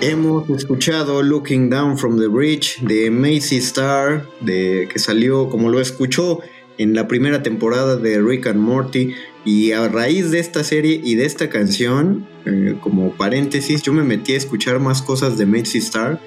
[0.00, 5.78] Hemos escuchado Looking Down from the Bridge de Macy Star, de, que salió, como lo
[5.78, 6.40] escuchó,
[6.78, 9.14] en la primera temporada de Rick and Morty.
[9.44, 14.04] Y a raíz de esta serie y de esta canción, eh, como paréntesis, yo me
[14.04, 16.18] metí a escuchar más cosas de Macy Star.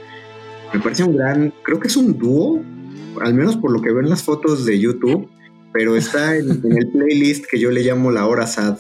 [0.72, 2.64] Me parece un gran, creo que es un dúo,
[3.22, 5.30] al menos por lo que ven las fotos de YouTube,
[5.74, 8.78] pero está en, en el playlist que yo le llamo La Hora Sad.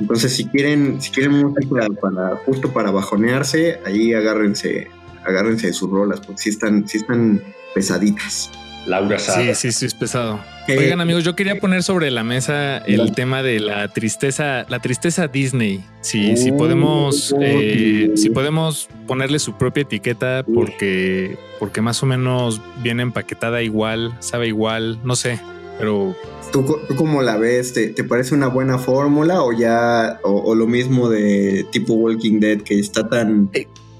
[0.00, 4.88] Entonces, si quieren, si quieren música para, justo para bajonearse, ahí agárrense,
[5.24, 7.40] agárrense de sus rolas, porque sí están, sí están
[7.74, 8.50] pesaditas.
[8.86, 9.54] Laura Sada.
[9.54, 10.40] Sí, sí, sí, es pesado.
[10.68, 14.80] Eh, Oigan, amigos, yo quería poner sobre la mesa el tema de la tristeza, la
[14.80, 15.84] tristeza Disney.
[16.00, 18.16] Si, si Oh, podemos, eh, ok.
[18.16, 24.48] si podemos ponerle su propia etiqueta, porque, porque más o menos viene empaquetada igual, sabe
[24.48, 25.38] igual, no sé,
[25.78, 26.14] pero
[26.52, 27.72] ¿Tú, co- tú cómo la ves?
[27.72, 32.38] ¿Te, te parece una buena fórmula o ya, o, o lo mismo de tipo Walking
[32.38, 33.50] Dead, que está tan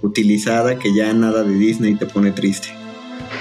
[0.03, 2.69] utilizada que ya nada de Disney te pone triste?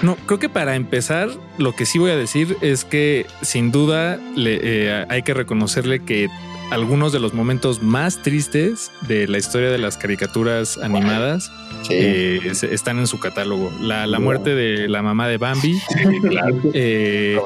[0.02, 4.20] No, creo que para empezar, lo que sí voy a decir es que sin duda
[4.36, 6.30] le, eh, hay que reconocerle que
[6.74, 11.52] algunos de los momentos más tristes de la historia de las caricaturas animadas
[11.90, 12.40] eh,
[12.72, 13.72] están en su catálogo.
[13.80, 16.56] La, la muerte de la mamá de Bambi, Sí, claro.
[16.74, 17.38] eh,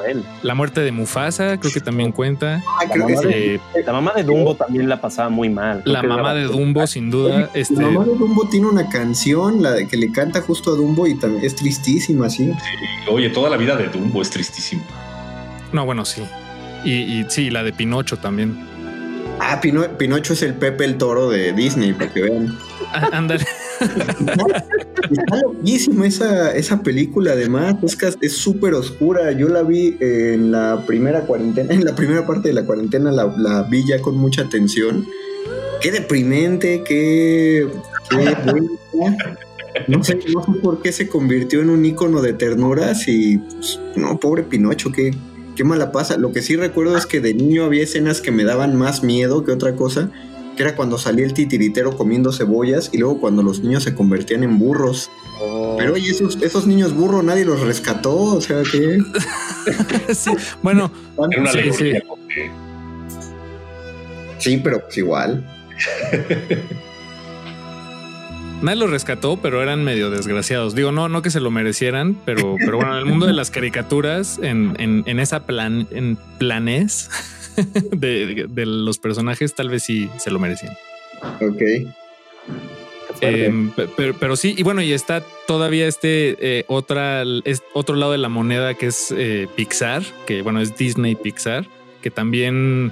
[0.44, 2.64] la muerte de Mufasa, creo que también cuenta.
[2.66, 3.60] Ah, creo que mamá sí.
[3.86, 5.82] La mamá de Dumbo también la pasaba muy mal.
[5.84, 7.50] Creo la mamá de Dumbo, sin duda.
[7.54, 10.76] Este, La mamá de Dumbo tiene una canción, la de que le canta justo a
[10.76, 12.50] Dumbo y también es tristísima, sí.
[13.10, 14.84] Oye, toda la vida de Dumbo es tristísimo.
[15.74, 16.24] no, bueno, sí.
[16.86, 18.77] Y, y sí, la de Pinocho también.
[19.40, 22.58] Ah, Pino- Pinocho es el Pepe el Toro de Disney, para que vean.
[22.94, 23.46] Ah, Ándale.
[23.80, 27.76] Está loquísima esa, esa película, además.
[28.22, 29.32] Es súper oscura.
[29.34, 33.26] Yo la vi en la primera cuarentena, en la primera parte de la cuarentena, la,
[33.38, 35.06] la vi ya con mucha atención.
[35.82, 37.68] Qué deprimente, qué.
[38.10, 38.36] qué.
[39.88, 43.80] No sé, no sé por qué se convirtió en un ícono de ternuras y, pues,
[43.96, 45.14] no, pobre Pinocho, qué,
[45.58, 46.18] qué mala pasa.
[46.18, 49.44] Lo que sí recuerdo es que de niño había escenas que me daban más miedo
[49.44, 50.10] que otra cosa,
[50.56, 54.44] que era cuando salía el titiritero comiendo cebollas y luego cuando los niños se convertían
[54.44, 55.10] en burros.
[55.42, 59.00] Oh, Pero oye, esos, esos niños burros nadie los rescató, o sea que...
[60.14, 60.32] Sí,
[60.62, 60.90] bueno,
[61.32, 61.92] Era una Sí, sí.
[64.38, 65.46] Sí, pero pues igual.
[68.62, 70.74] Nadie los rescató, pero eran medio desgraciados.
[70.74, 73.52] Digo, no, no que se lo merecieran, pero, pero bueno, en el mundo de las
[73.52, 77.10] caricaturas, en, en, en esa plan, en planes
[77.92, 80.74] de, de los personajes, tal vez sí se lo merecían.
[81.42, 81.62] Ok.
[83.22, 87.96] Eh, pe- pero, pero sí, y bueno, y está todavía este eh, otra, es otro
[87.96, 91.66] lado de la moneda que es eh, Pixar, que bueno, es Disney Pixar,
[92.02, 92.92] que también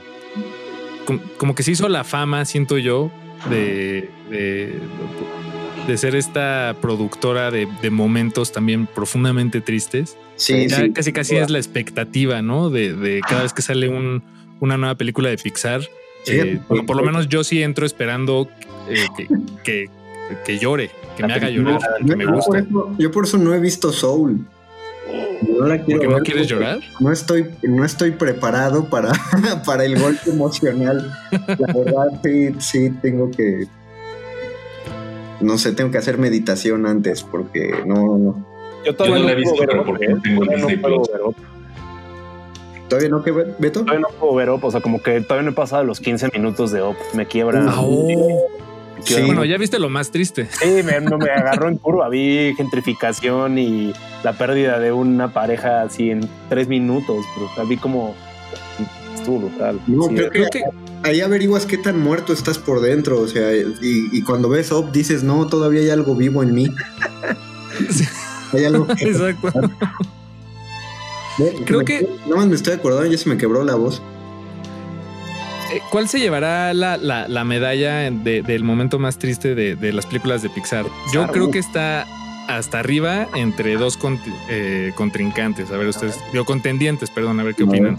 [1.06, 3.12] com- como que se hizo la fama, siento yo,
[3.52, 4.80] de, de,
[5.88, 10.18] de ser esta productora de, de momentos también profundamente tristes.
[10.36, 10.92] Sí, Ya sí.
[10.92, 12.70] casi casi es la expectativa, ¿no?
[12.70, 14.24] De, de cada vez que sale un,
[14.60, 15.82] una nueva película de Pixar.
[16.24, 16.34] Sí.
[16.34, 18.50] eh, bueno, por lo menos yo sí entro esperando
[18.90, 19.28] eh, que,
[19.64, 19.90] que,
[20.46, 22.58] que llore, que me haga llorar, que me Yo por, guste.
[22.60, 24.46] eso, yo por eso no he visto Soul.
[25.60, 26.80] No la quiero ¿Porque no ver quieres porque llorar?
[27.00, 29.12] No estoy, no estoy preparado para,
[29.66, 31.12] para el golpe emocional.
[31.32, 33.68] La verdad, sí, sí, tengo que.
[35.42, 38.46] No sé, tengo que hacer meditación antes porque no, no.
[38.86, 40.10] Yo Yo todavía no la he no, visto, puedo ver pero Up, porque ¿eh?
[40.10, 41.36] no tengo el Todavía Disney no Plus.
[42.88, 43.80] ¿Todavía no que ver, Beto?
[43.82, 46.30] Todavía no puedo ver Up, o sea, como que todavía no he pasado los 15
[46.34, 46.96] minutos de Up.
[47.14, 47.66] Me quiebra.
[47.68, 48.08] Ah, oh.
[48.08, 48.26] me quiebra.
[49.04, 49.22] Sí.
[49.26, 50.48] Bueno, ya viste lo más triste.
[50.52, 52.10] Sí, me, no me agarró en curva.
[52.10, 57.26] Vi gentrificación y la pérdida de una pareja así en tres minutos.
[57.56, 58.16] Pero vi como
[59.16, 59.80] estuvo brutal.
[59.88, 60.64] No, Sí, creo que, creo que-
[61.04, 63.66] ahí averiguas qué tan muerto estás por dentro, o sea, y,
[64.12, 66.68] y cuando ves Up dices, no, todavía hay algo vivo en mí.
[68.54, 69.04] hay algo que...
[69.06, 69.52] Exacto.
[71.66, 74.02] Creo me- que- Nada más me estoy acordando, ya se me quebró la voz.
[75.74, 79.92] Eh, ¿Cuál se llevará la, la- la medalla de- del momento más triste de, de
[79.94, 80.86] las películas de Pixar?
[81.14, 81.52] Yo creo uh.
[81.52, 82.06] que está
[82.48, 83.98] hasta arriba entre dos
[84.50, 85.72] eh, contrincantes.
[85.72, 87.98] A ver, ustedes, digo, contendientes, perdón, a ver qué opinan.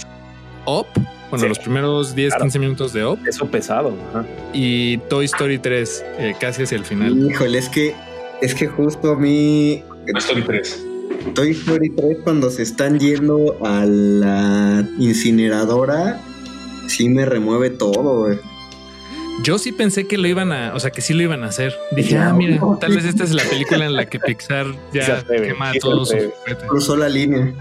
[0.66, 0.86] Up,
[1.30, 1.48] bueno, Sí.
[1.48, 2.44] los primeros 10, Claro.
[2.44, 3.94] 15 minutos de Up Eso pesado.
[4.10, 4.24] ajá.
[4.52, 7.30] y Toy Story 3, eh, casi hacia el final.
[7.30, 7.94] Híjole, es que,
[8.42, 10.82] es que justo a mí Toy Story 3.
[11.34, 16.20] Toy Story 3 cuando se están yendo a la incineradora,
[16.88, 18.38] sí me remueve todo, güey.
[19.42, 21.74] Yo sí pensé que lo iban a, o sea, que sí lo iban a hacer.
[21.94, 22.78] Dije, Ya, ah, mira, no.
[22.80, 26.08] tal vez esta es la película en la que Pixar ya atreve, quema a todos
[26.08, 26.64] sus juguetes.
[26.68, 27.52] Cruzó la línea.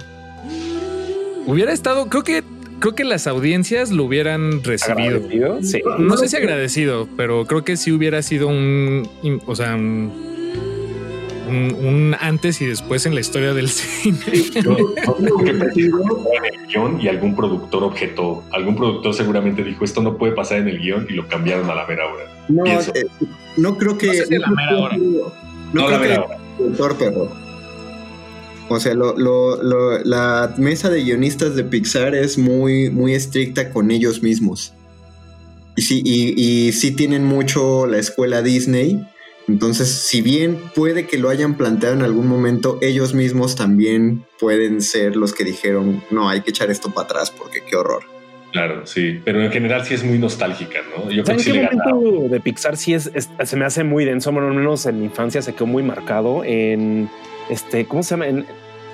[1.47, 2.43] Hubiera estado, creo que
[2.79, 5.17] creo que las audiencias lo hubieran recibido.
[5.17, 5.59] ¿Agradecido?
[5.63, 5.81] Sí.
[5.99, 9.07] No sé si agradecido, pero creo que sí hubiera sido un,
[9.45, 10.11] o sea, un,
[11.47, 14.17] un- un antes y después en la historia del cine.
[14.63, 14.77] Yo
[15.19, 15.61] no en
[16.45, 18.43] el guion y algún productor objetó.
[18.51, 21.75] Algún productor seguramente dijo esto no puede pasar en el guion y lo cambiaron a
[21.75, 22.23] la mera hora.
[22.49, 23.05] No, eh,
[23.57, 24.07] no creo que.
[24.07, 24.97] No sé si a la mera hora.
[24.97, 25.31] No,
[25.73, 26.35] No, a la mera que hora.
[26.35, 27.44] el productor, perro.
[28.69, 33.69] O sea, lo, lo- lo- la mesa de guionistas de Pixar es muy, muy estricta
[33.69, 34.73] con ellos mismos.
[35.75, 39.05] Y sí, y, y sí tienen mucho la escuela Disney.
[39.47, 44.81] Entonces, si bien puede que lo hayan planteado en algún momento, ellos mismos también pueden
[44.81, 48.03] ser los que dijeron, no, hay que echar esto para atrás porque qué horror.
[48.51, 49.19] Claro, sí.
[49.23, 51.11] Pero en general sí es muy nostálgica, ¿no?
[51.11, 51.57] Yo creo ¿Saben que sí qué
[52.23, 54.31] le de Pixar sí es, es- se me hace muy denso?
[54.31, 57.09] Bueno, al menos en mi infancia se quedó muy marcado en
[57.49, 58.27] este, ¿cómo se llama?
[58.27, 58.45] En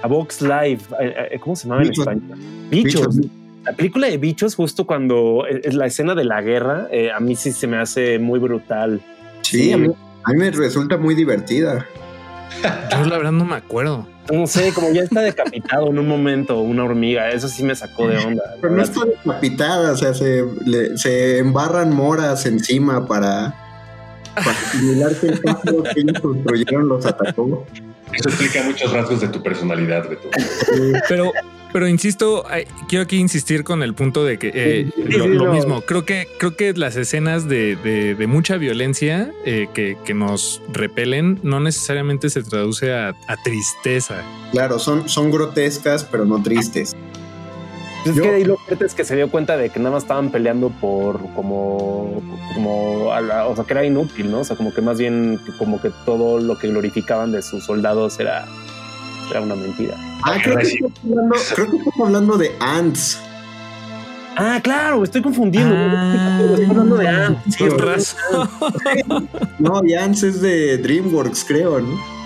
[0.04, 2.24] A Box Live, eh, eh, ¿cómo se llama en español?
[2.70, 3.16] Bichos.
[3.16, 3.28] Bichos.
[3.64, 7.20] La película de Bichos, justo cuando es es la escena de la guerra, eh, a
[7.20, 9.00] mí sí se me hace muy brutal.
[9.42, 9.74] Sí, Sí.
[9.74, 9.88] A, mí,
[10.24, 11.86] a mí me resulta muy divertida.
[12.92, 14.08] Yo la verdad no me acuerdo.
[14.32, 18.08] No sé, como ya está decapitado en un momento una hormiga, eso sí me sacó
[18.08, 18.44] de onda.
[18.62, 23.54] Pero no está decapitada, o sea, se, le- se embarran moras encima para,
[24.36, 27.66] para simular que el pájaro que ellos construyeron los atacó.
[28.14, 30.30] Eso explica muchos rasgos de tu personalidad, Beto.
[31.10, 31.32] Pero,
[31.74, 32.46] pero insisto,
[32.90, 35.54] quiero aquí insistir con el punto de que eh, Sí, lo, sí, lo no.
[35.54, 35.82] mismo.
[35.82, 40.62] Creo que, creo que las escenas de, de- de mucha violencia eh, que, que nos
[40.74, 44.22] repelen no necesariamente se traduce a, a tristeza.
[44.52, 46.94] Claro, son, son grotescas, pero no tristes.
[48.06, 50.04] Es Yo- que ahí lo fuerte es que se dio cuenta de que nada más
[50.04, 52.22] estaban peleando por como,
[52.56, 54.40] como, a la- o sea, que era inútil, ¿no?
[54.40, 58.20] O sea, como que más bien como que todo lo que glorificaban de sus soldados
[58.20, 58.48] era,
[59.30, 59.96] era una mentira.
[60.24, 63.20] Ah, creo que, estamos hablando, creo que estamos hablando de Ants.
[64.38, 65.76] Ah, claro, me estoy confundiendo.
[65.78, 67.38] Ah, estoy hablando de Ant.
[67.50, 67.66] Sí.
[69.60, 72.21] No, y Ants es de DreamWorks, creo, ¿no?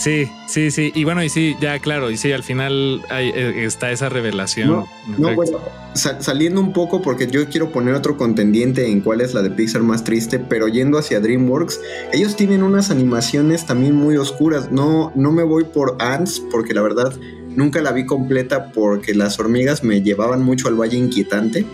[0.00, 0.92] Sí, sí, sí.
[0.94, 4.68] Y bueno, y sí, ya claro, y sí, al final hay, eh, está esa revelación.
[4.68, 4.88] No,
[5.18, 5.58] No, bueno,
[5.92, 9.82] saliendo un poco porque yo quiero poner otro contendiente en cuál es la de Pixar
[9.82, 11.82] más triste, pero yendo hacia DreamWorks,
[12.14, 14.72] ellos tienen unas animaciones también muy oscuras.
[14.72, 17.12] No, no me voy por Ants porque la verdad
[17.50, 21.66] nunca la vi completa porque las hormigas me llevaban mucho al Valle Inquietante.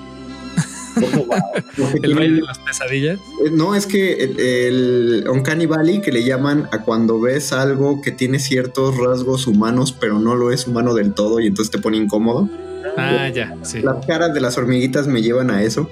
[2.03, 3.19] El baile de las pesadillas.
[3.45, 8.01] eh, No, es que el, el Uncanny Valley que le llaman a cuando ves algo
[8.03, 11.79] que tiene ciertos rasgos humanos, pero no lo es humano del todo y entonces te
[11.79, 12.49] pone incómodo.
[12.97, 13.81] Ah, ya, sí.
[13.83, 15.91] Las caras de las hormiguitas me llevan a eso.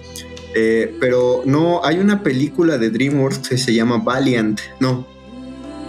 [0.56, 4.60] Eh, pero no, hay una película de DreamWorks que se llama Valiant.
[4.80, 5.06] No.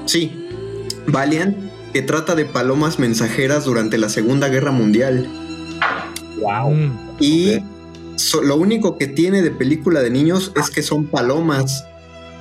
[0.06, 0.48] Sí.
[1.08, 1.56] Valiant,
[1.94, 5.28] que trata de palomas mensajeras durante la Segunda Guerra Mundial.
[6.42, 6.74] Wow.
[7.20, 7.60] Y
[8.16, 11.86] so- lo único que tiene de película de niños es que son palomas.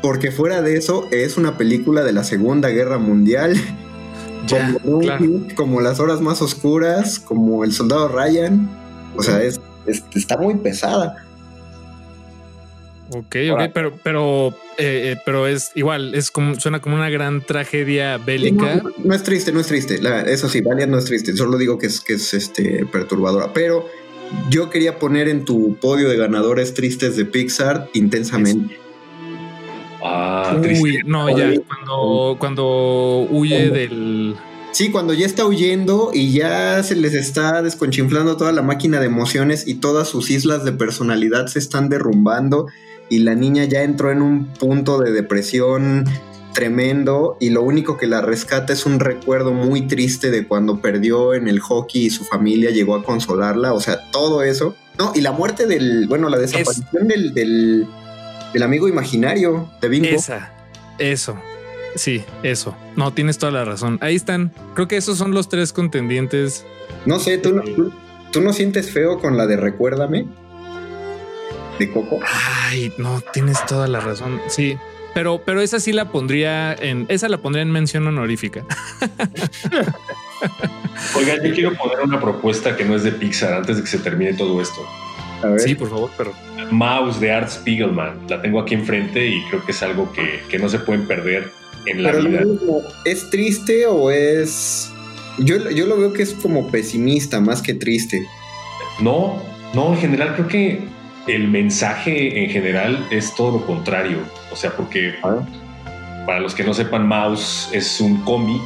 [0.02, 3.54] Porque fuera de eso, es una película de la Segunda Guerra Mundial.
[4.82, 5.24] Como, claro.
[5.56, 8.68] como Las Horas Más Oscuras, como El Soldado Ryan.
[9.16, 11.24] O sea, es, es- está muy pesada.
[13.10, 14.48] Ok, ok, pero, pero,
[14.78, 18.76] eh, eh, pero es igual, es como, suena como una gran tragedia bélica.
[18.82, 20.00] No, no es triste, no es triste.
[20.02, 21.36] La- eso sí, Valiant no es triste.
[21.36, 23.52] Solo digo que es, que es este, perturbadora.
[23.54, 23.86] Pero
[24.50, 28.78] yo quería poner en tu podio de ganadores tristes de Pixar intensamente.
[30.02, 30.82] Ah, triste.
[30.82, 34.36] Uy, no, ya, cuando, cuando huye del...
[34.72, 39.06] Sí, cuando ya está huyendo y ya se les está desconchinflando toda la máquina de
[39.06, 42.66] emociones y todas sus islas de personalidad se están derrumbando
[43.08, 46.04] y la niña ya entró en un punto de depresión
[46.54, 51.34] tremendo y lo único que la rescata es un recuerdo muy triste de cuando perdió
[51.34, 54.74] en el hockey y su familia llegó a consolarla, o sea, todo eso.
[54.98, 57.86] No, y la muerte del, bueno, la desaparición del, del,
[58.54, 60.08] del amigo imaginario de Bingo.
[60.08, 60.52] Esa,
[60.98, 61.36] eso.
[61.96, 62.74] Sí, eso.
[62.96, 63.98] No, tienes toda la razón.
[64.00, 64.52] Ahí están.
[64.74, 66.64] Creo que esos son los tres contendientes.
[67.06, 67.92] No sé, ¿tú no, tú,
[68.32, 70.26] tú no sientes feo con la de Recuérdame?
[71.78, 72.20] De Coco.
[72.68, 74.40] Ay, no, tienes toda la razón.
[74.48, 74.76] Sí,
[75.14, 78.64] pero, pero esa sí la pondría en, esa la pondría en mención honorífica.
[81.16, 83.98] Oigan, yo quiero poner una propuesta que no es de Pixar antes de que se
[83.98, 84.86] termine todo esto.
[85.42, 85.60] A ver.
[85.60, 86.32] Sí, por favor, pero
[86.70, 88.26] Mouse de Art Spiegelman.
[88.28, 91.50] La tengo aquí enfrente y creo que es algo que, que no se pueden perder
[91.86, 92.40] en la Pero vida.
[92.40, 94.90] mismo, ¿es triste o es.?
[95.38, 98.26] Yo, yo lo veo que es como pesimista más que triste.
[99.00, 99.42] No,
[99.74, 100.93] no, en general creo que
[101.26, 104.18] el mensaje en general es todo lo contrario.
[104.52, 105.14] O sea, porque
[106.26, 108.62] para los que no sepan, Mouse es un cómic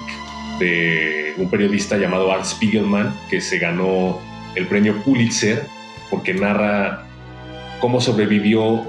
[0.59, 4.18] de un periodista llamado Art Spiegelman que se ganó
[4.54, 5.66] el premio Pulitzer
[6.11, 7.04] porque narra
[7.80, 8.82] cómo sobrevivió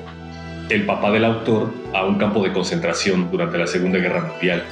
[0.70, 4.64] el papá del autor a un campo de concentración durante la Segunda Guerra Mundial.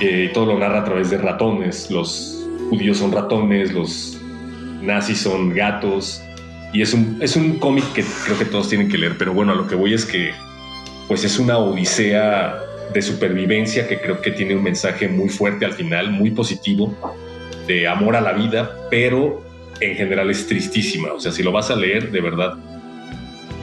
[0.00, 1.90] Eh, todo lo narra a través de ratones.
[1.90, 4.20] Los judíos son ratones, los
[4.82, 6.22] nazis son gatos.
[6.72, 9.16] Y es un, es un cómic que creo que todos tienen que leer.
[9.18, 10.32] Pero bueno, a lo que voy es que
[11.06, 12.58] pues es una odisea
[12.92, 16.94] de supervivencia que creo que tiene un mensaje muy fuerte al final, muy positivo,
[17.66, 19.42] de amor a la vida, pero
[19.80, 21.12] en general es tristísima.
[21.12, 22.54] O sea, si lo vas a leer, de verdad,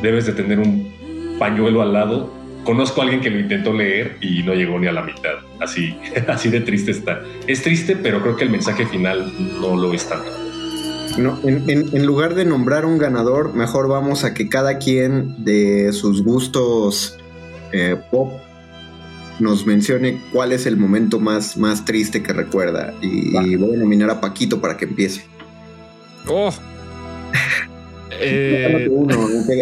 [0.01, 2.33] debes de tener un pañuelo al lado.
[2.63, 5.35] Conozco a alguien que lo intentó leer y no llegó ni a la mitad.
[5.59, 5.97] Así,
[6.27, 7.21] así de triste está.
[7.47, 10.44] Es triste, pero creo que el mensaje final no lo es tanto.
[11.17, 16.23] No, en, lugar de nombrar un ganador, mejor vamos a que cada quien de sus
[16.23, 17.17] gustos
[17.71, 18.33] eh, pop
[19.39, 22.93] nos mencione cuál es el momento más, más triste que recuerda.
[23.01, 25.25] y voy a nominar a Paquito para que empiece.
[26.27, 26.51] Oh.
[28.17, 28.87] Eh,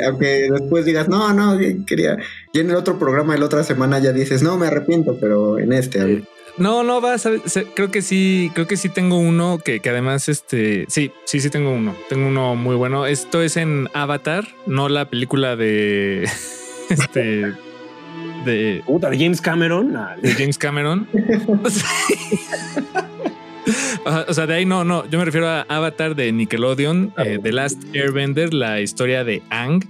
[0.05, 2.19] aunque, después digas, no, no, quería.
[2.53, 5.57] Y en el otro programa de la otra semana ya dices, no, me arrepiento, pero
[5.57, 6.23] en este.
[6.57, 7.31] No, no, vas a
[7.73, 11.71] creo que sí, creo que sí tengo uno que, además, este, sí, sí, sí tengo
[11.71, 11.95] uno.
[12.09, 13.07] Tengo uno muy bueno.
[13.07, 16.23] Esto es en Avatar, no la película de
[16.89, 17.53] este
[18.45, 18.83] de,
[19.17, 19.97] James Cameron.
[20.21, 21.07] De James Cameron.
[24.05, 25.09] o sea, de ahí no, no.
[25.09, 29.83] Yo me refiero a Avatar de Nickelodeon, eh, The Last Airbender, la historia de Ang.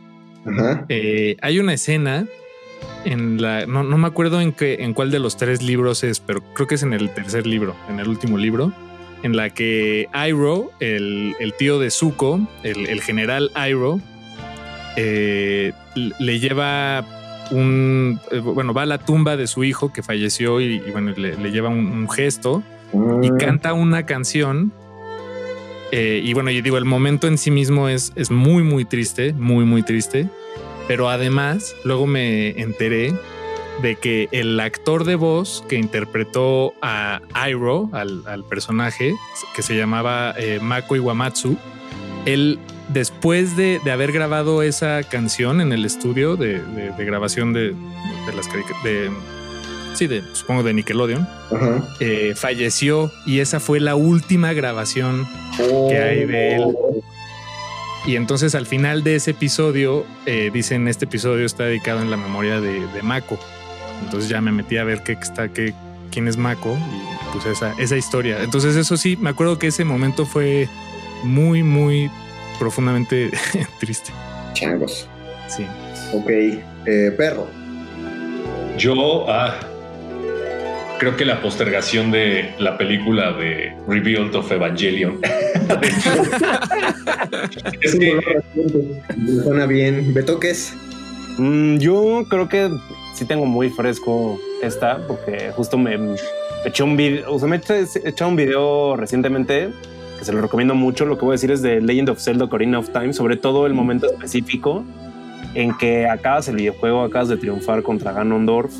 [0.89, 2.25] Eh, hay una escena
[3.05, 3.65] en la.
[3.65, 6.75] No, me acuerdo en, qué, en cuál de los tres libros es, pero creo que
[6.75, 8.73] es en el tercer libro, en el último libro,
[9.23, 13.99] en la que Iroh, el, tío de Zuko, el, general Iroh,
[14.95, 17.05] eh, le lleva
[17.51, 18.19] un.
[18.43, 22.09] bueno, va a la tumba de su hijo que falleció y, bueno, le, lleva un
[22.09, 23.37] gesto y mm.
[23.37, 24.73] canta una canción.
[25.95, 29.31] Eh, y bueno, yo digo, el momento en sí mismo es, es muy, muy triste,
[29.33, 30.27] muy, muy triste.
[30.87, 33.13] Pero además, luego me enteré
[33.81, 39.13] de que el actor de voz que interpretó a Iroh, al, personaje
[39.55, 41.57] que se llamaba eh, Mako Iwamatsu,
[42.25, 42.59] él
[42.89, 46.61] después de, haber grabado esa canción en el estudio de,
[46.97, 47.73] grabación de,
[48.35, 48.47] las
[48.83, 49.09] de
[49.95, 51.27] sí, de, supongo de Nickelodeon,
[51.99, 53.11] eh, falleció.
[53.25, 55.27] Y esa fue la última grabación
[55.57, 56.75] que hay de él.
[58.05, 62.17] Y entonces al final de ese episodio, eh, dicen, este episodio está dedicado en la
[62.17, 63.39] memoria de, Mako.
[64.03, 65.73] Entonces ya me metí a ver qué está, qué,
[66.11, 68.43] quién es Mako y pues esa, esa historia.
[68.43, 70.67] Entonces eso sí, me acuerdo que ese momento fue
[71.23, 72.11] muy, muy
[72.59, 73.31] profundamente
[73.79, 74.11] triste.
[74.53, 75.07] Changos.
[75.47, 75.65] Sí.
[76.13, 77.47] Ok, eh, perro.
[78.77, 79.59] Yo, ah,
[80.99, 85.19] creo que la postergación de la película de Rebuild of Evangelion.
[87.81, 88.19] es que
[89.43, 90.13] suena bien.
[90.13, 90.73] ¿Betoques?
[91.37, 92.69] Mm, yo creo que
[93.15, 95.97] sí tengo muy fresco esta, porque justo me,
[96.65, 99.69] eché un video, o sea, me he echado un video recientemente
[100.19, 101.05] que se lo recomiendo mucho.
[101.05, 103.65] Lo que voy a decir es de Legend of Zelda Ocarina of Time, sobre todo
[103.65, 104.83] el momento específico
[105.55, 108.73] en que acabas el videojuego, acabas de triunfar contra Ganondorf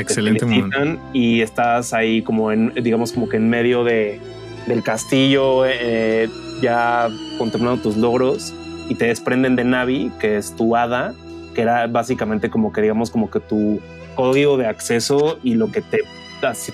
[0.00, 1.00] Excelente momento.
[1.12, 4.20] Y estás ahí como en, digamos, como que en medio de,
[4.66, 6.28] del castillo, eh,
[6.60, 7.08] ya
[7.38, 8.54] contemplando tus logros
[8.88, 11.14] y te desprenden de Navi, que es tu hada,
[11.54, 13.80] que era básicamente como que, digamos, como que tu
[14.14, 16.00] código de acceso y lo que te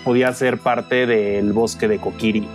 [0.04, 2.46] podía ser parte del bosque de Kokiri.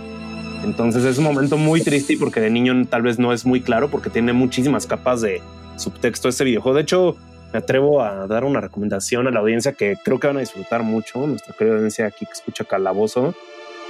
[0.64, 3.88] Entonces es un momento muy triste porque de niño tal vez no es muy claro
[3.90, 5.40] porque tiene muchísimas capas de
[5.76, 6.76] subtexto este videojuego.
[6.76, 7.16] De hecho,
[7.52, 10.82] me atrevo a dar una recomendación a la audiencia que creo que van a disfrutar
[10.82, 13.34] mucho, nuestra querida audiencia aquí que escucha Calabozo.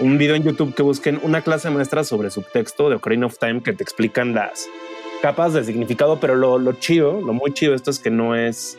[0.00, 3.62] Un video en YouTube que busquen una clase maestra sobre subtexto de Ocarina of Time
[3.62, 4.68] que te explican las
[5.22, 8.78] capas de significado, pero lo, lo chido, lo muy chido esto es que no es,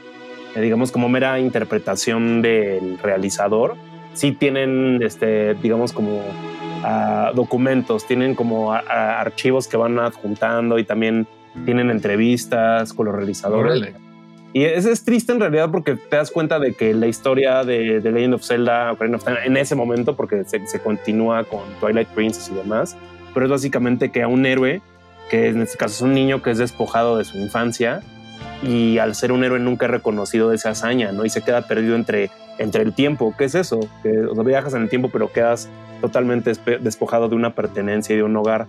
[0.55, 3.76] eh, digamos, como mera interpretación del realizador.
[4.13, 11.28] Sí tienen, este, digamos, como uh, documentos, tienen como archivos que van adjuntando y también
[11.65, 13.93] tienen entrevistas con los realizadores.
[14.52, 18.02] Y es, es, triste en realidad porque te das cuenta de que la historia de,
[18.02, 22.56] The Legend of Zelda Ocarina en ese momento, porque se, continúa con Twilight Princess y
[22.56, 22.97] demás,
[23.34, 24.82] pero es básicamente que a un héroe,
[25.30, 28.02] que en este caso es un niño que es despojado de su infancia
[28.64, 31.26] y al ser un héroe nunca ha reconocido esa hazaña, ¿no?
[31.26, 33.36] Y se queda perdido entre, entre el tiempo.
[33.38, 33.80] ¿Qué es eso?
[34.02, 35.70] Que o viajas en el tiempo pero quedas
[36.02, 38.68] totalmente despojado de una pertenencia y de un hogar.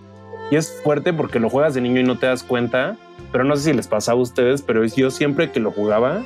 [0.51, 2.97] Y es fuerte porque lo juegas de niño y no te das cuenta
[3.31, 6.21] pero no sé si les pasaba a ustedes, pero yo siempre que lo jugaba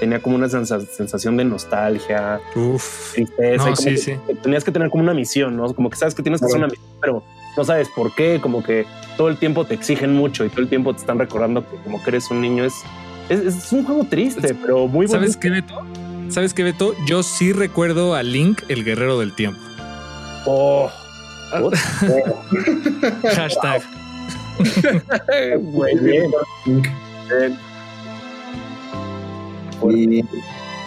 [0.00, 3.74] tenía como una sensación de nostalgia, Uf, tristeza.
[3.74, 4.14] sí, sí.
[4.42, 5.72] Tenías que tener como una misión, ¿no?
[5.74, 7.24] Como que sabes que tienes que hacer una misión, pero
[7.56, 10.68] no sabes por qué, como que todo el tiempo te exigen mucho y todo el
[10.68, 12.64] tiempo te están recordando que como que eres un niño.
[12.64, 12.74] Es,
[13.28, 15.22] es, es un juego triste, pero muy bueno.
[15.22, 15.82] ¿Sabes qué, Beto?
[16.28, 16.94] ¿Sabes qué, Beto?
[17.06, 19.60] Yo sí recuerdo a Link, el guerrero del tiempo.
[20.46, 20.90] Oh.
[23.34, 23.82] Hashtag.
[25.62, 26.30] Muy bien.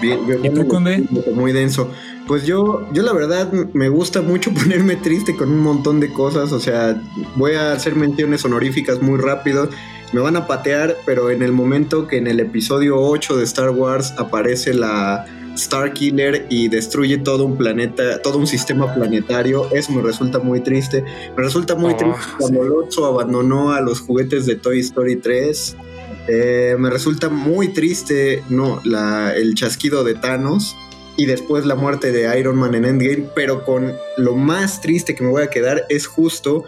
[0.02, 1.06] Bien, bien, ¿Y tú, Conde?
[1.34, 1.92] Muy denso.
[2.28, 6.52] Pues yo, yo la verdad me gusta mucho ponerme triste con un montón de cosas.
[6.52, 7.02] O sea,
[7.36, 9.70] voy a hacer menciones honoríficas muy rápido.
[10.14, 13.70] Me van a patear, pero en el momento que en el episodio 8 de Star
[13.70, 15.26] Wars aparece la
[15.62, 20.62] Star Killer y destruye todo un planeta, todo un sistema planetario, eso me resulta muy
[20.62, 21.04] triste.
[21.38, 25.78] Me resulta muy Oh, triste cuando Lotso abandonó a los juguetes de Toy Story 3.
[26.28, 30.76] Eh, me resulta muy triste no, la, el chasquido de Thanos
[31.18, 35.24] y después la muerte de Iron Man en Endgame, pero con lo más triste que
[35.24, 36.64] me voy a quedar es justo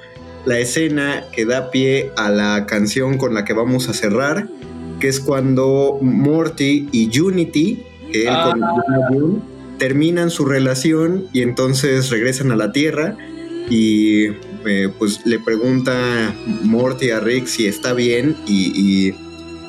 [0.45, 4.47] la escena que da pie a la canción con la que vamos a cerrar,
[4.99, 9.39] que es cuando Morty y Unity, él con Jonah June,
[9.77, 13.17] terminan su relación y entonces regresan a la Tierra
[13.69, 14.27] y
[14.65, 16.33] eh, pues le pregunta
[16.63, 19.15] Morty a Rick si está bien y, y,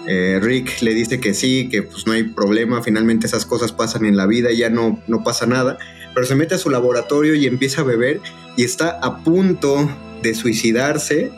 [0.06, 4.04] eh, Rick le dice que sí, que pues no hay problema, finalmente esas cosas pasan
[4.04, 5.78] en la vida y ya no, no pasa nada,
[6.14, 8.20] pero se mete a su laboratorio y empieza a beber
[8.56, 9.90] y está a punto
[10.22, 11.32] de suicidarse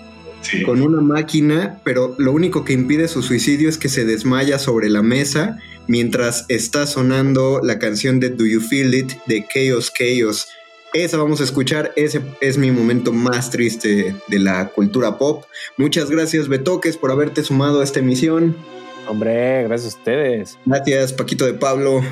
[0.51, 0.63] Sí.
[0.63, 4.89] con una máquina, pero lo único que impide su suicidio es que se desmaya sobre
[4.89, 10.49] la mesa mientras está sonando la canción de Do You Feel It de Chaos Chaos.
[10.93, 15.45] Esa vamos a escuchar, ese es mi momento más triste de la cultura pop.
[15.77, 18.57] Muchas gracias Betoques por haberte sumado a esta emisión.
[19.09, 20.59] Hombre, gracias a ustedes.
[20.65, 22.03] Gracias Paquito de Pablo.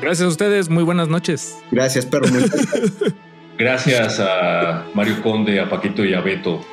[0.00, 0.68] Gracias a ustedes.
[0.68, 1.56] Muy buenas noches.
[1.70, 2.26] Gracias Perro.
[3.58, 6.64] Gracias a Mario Conde, a Paquito y a Beto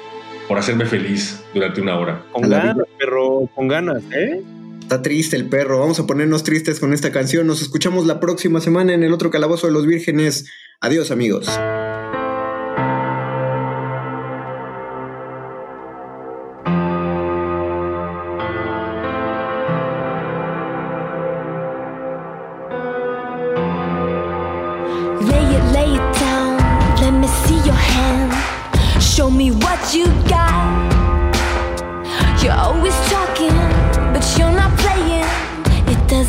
[0.48, 2.26] por hacerme feliz durante una hora.
[2.32, 4.42] Con ganas, perro, con ganas, ¿eh?
[4.82, 5.80] Está triste el perro.
[5.80, 7.48] Vamos a ponernos tristes con esta canción.
[7.48, 10.46] Nos escuchamos la próxima semana en el otro calabozo de los vírgenes.
[10.80, 11.48] Adiós amigos.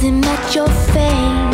[0.07, 1.46] something at your face.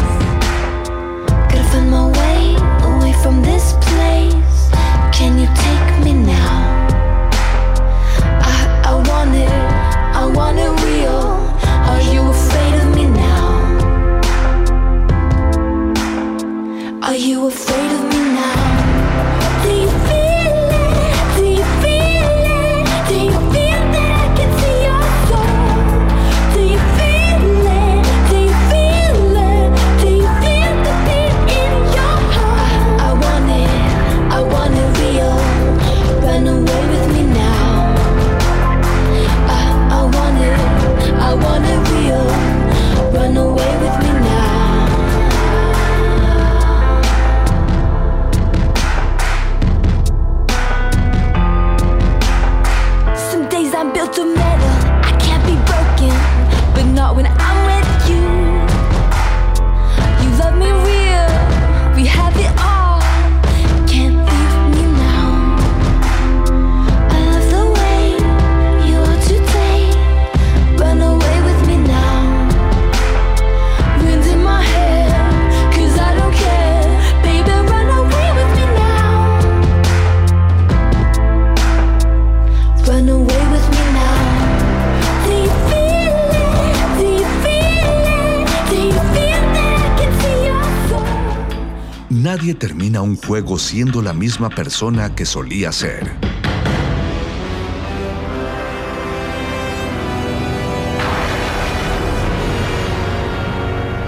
[93.32, 96.04] Juego siendo la misma persona que solía ser.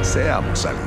[0.02, 0.83] Seamos alguien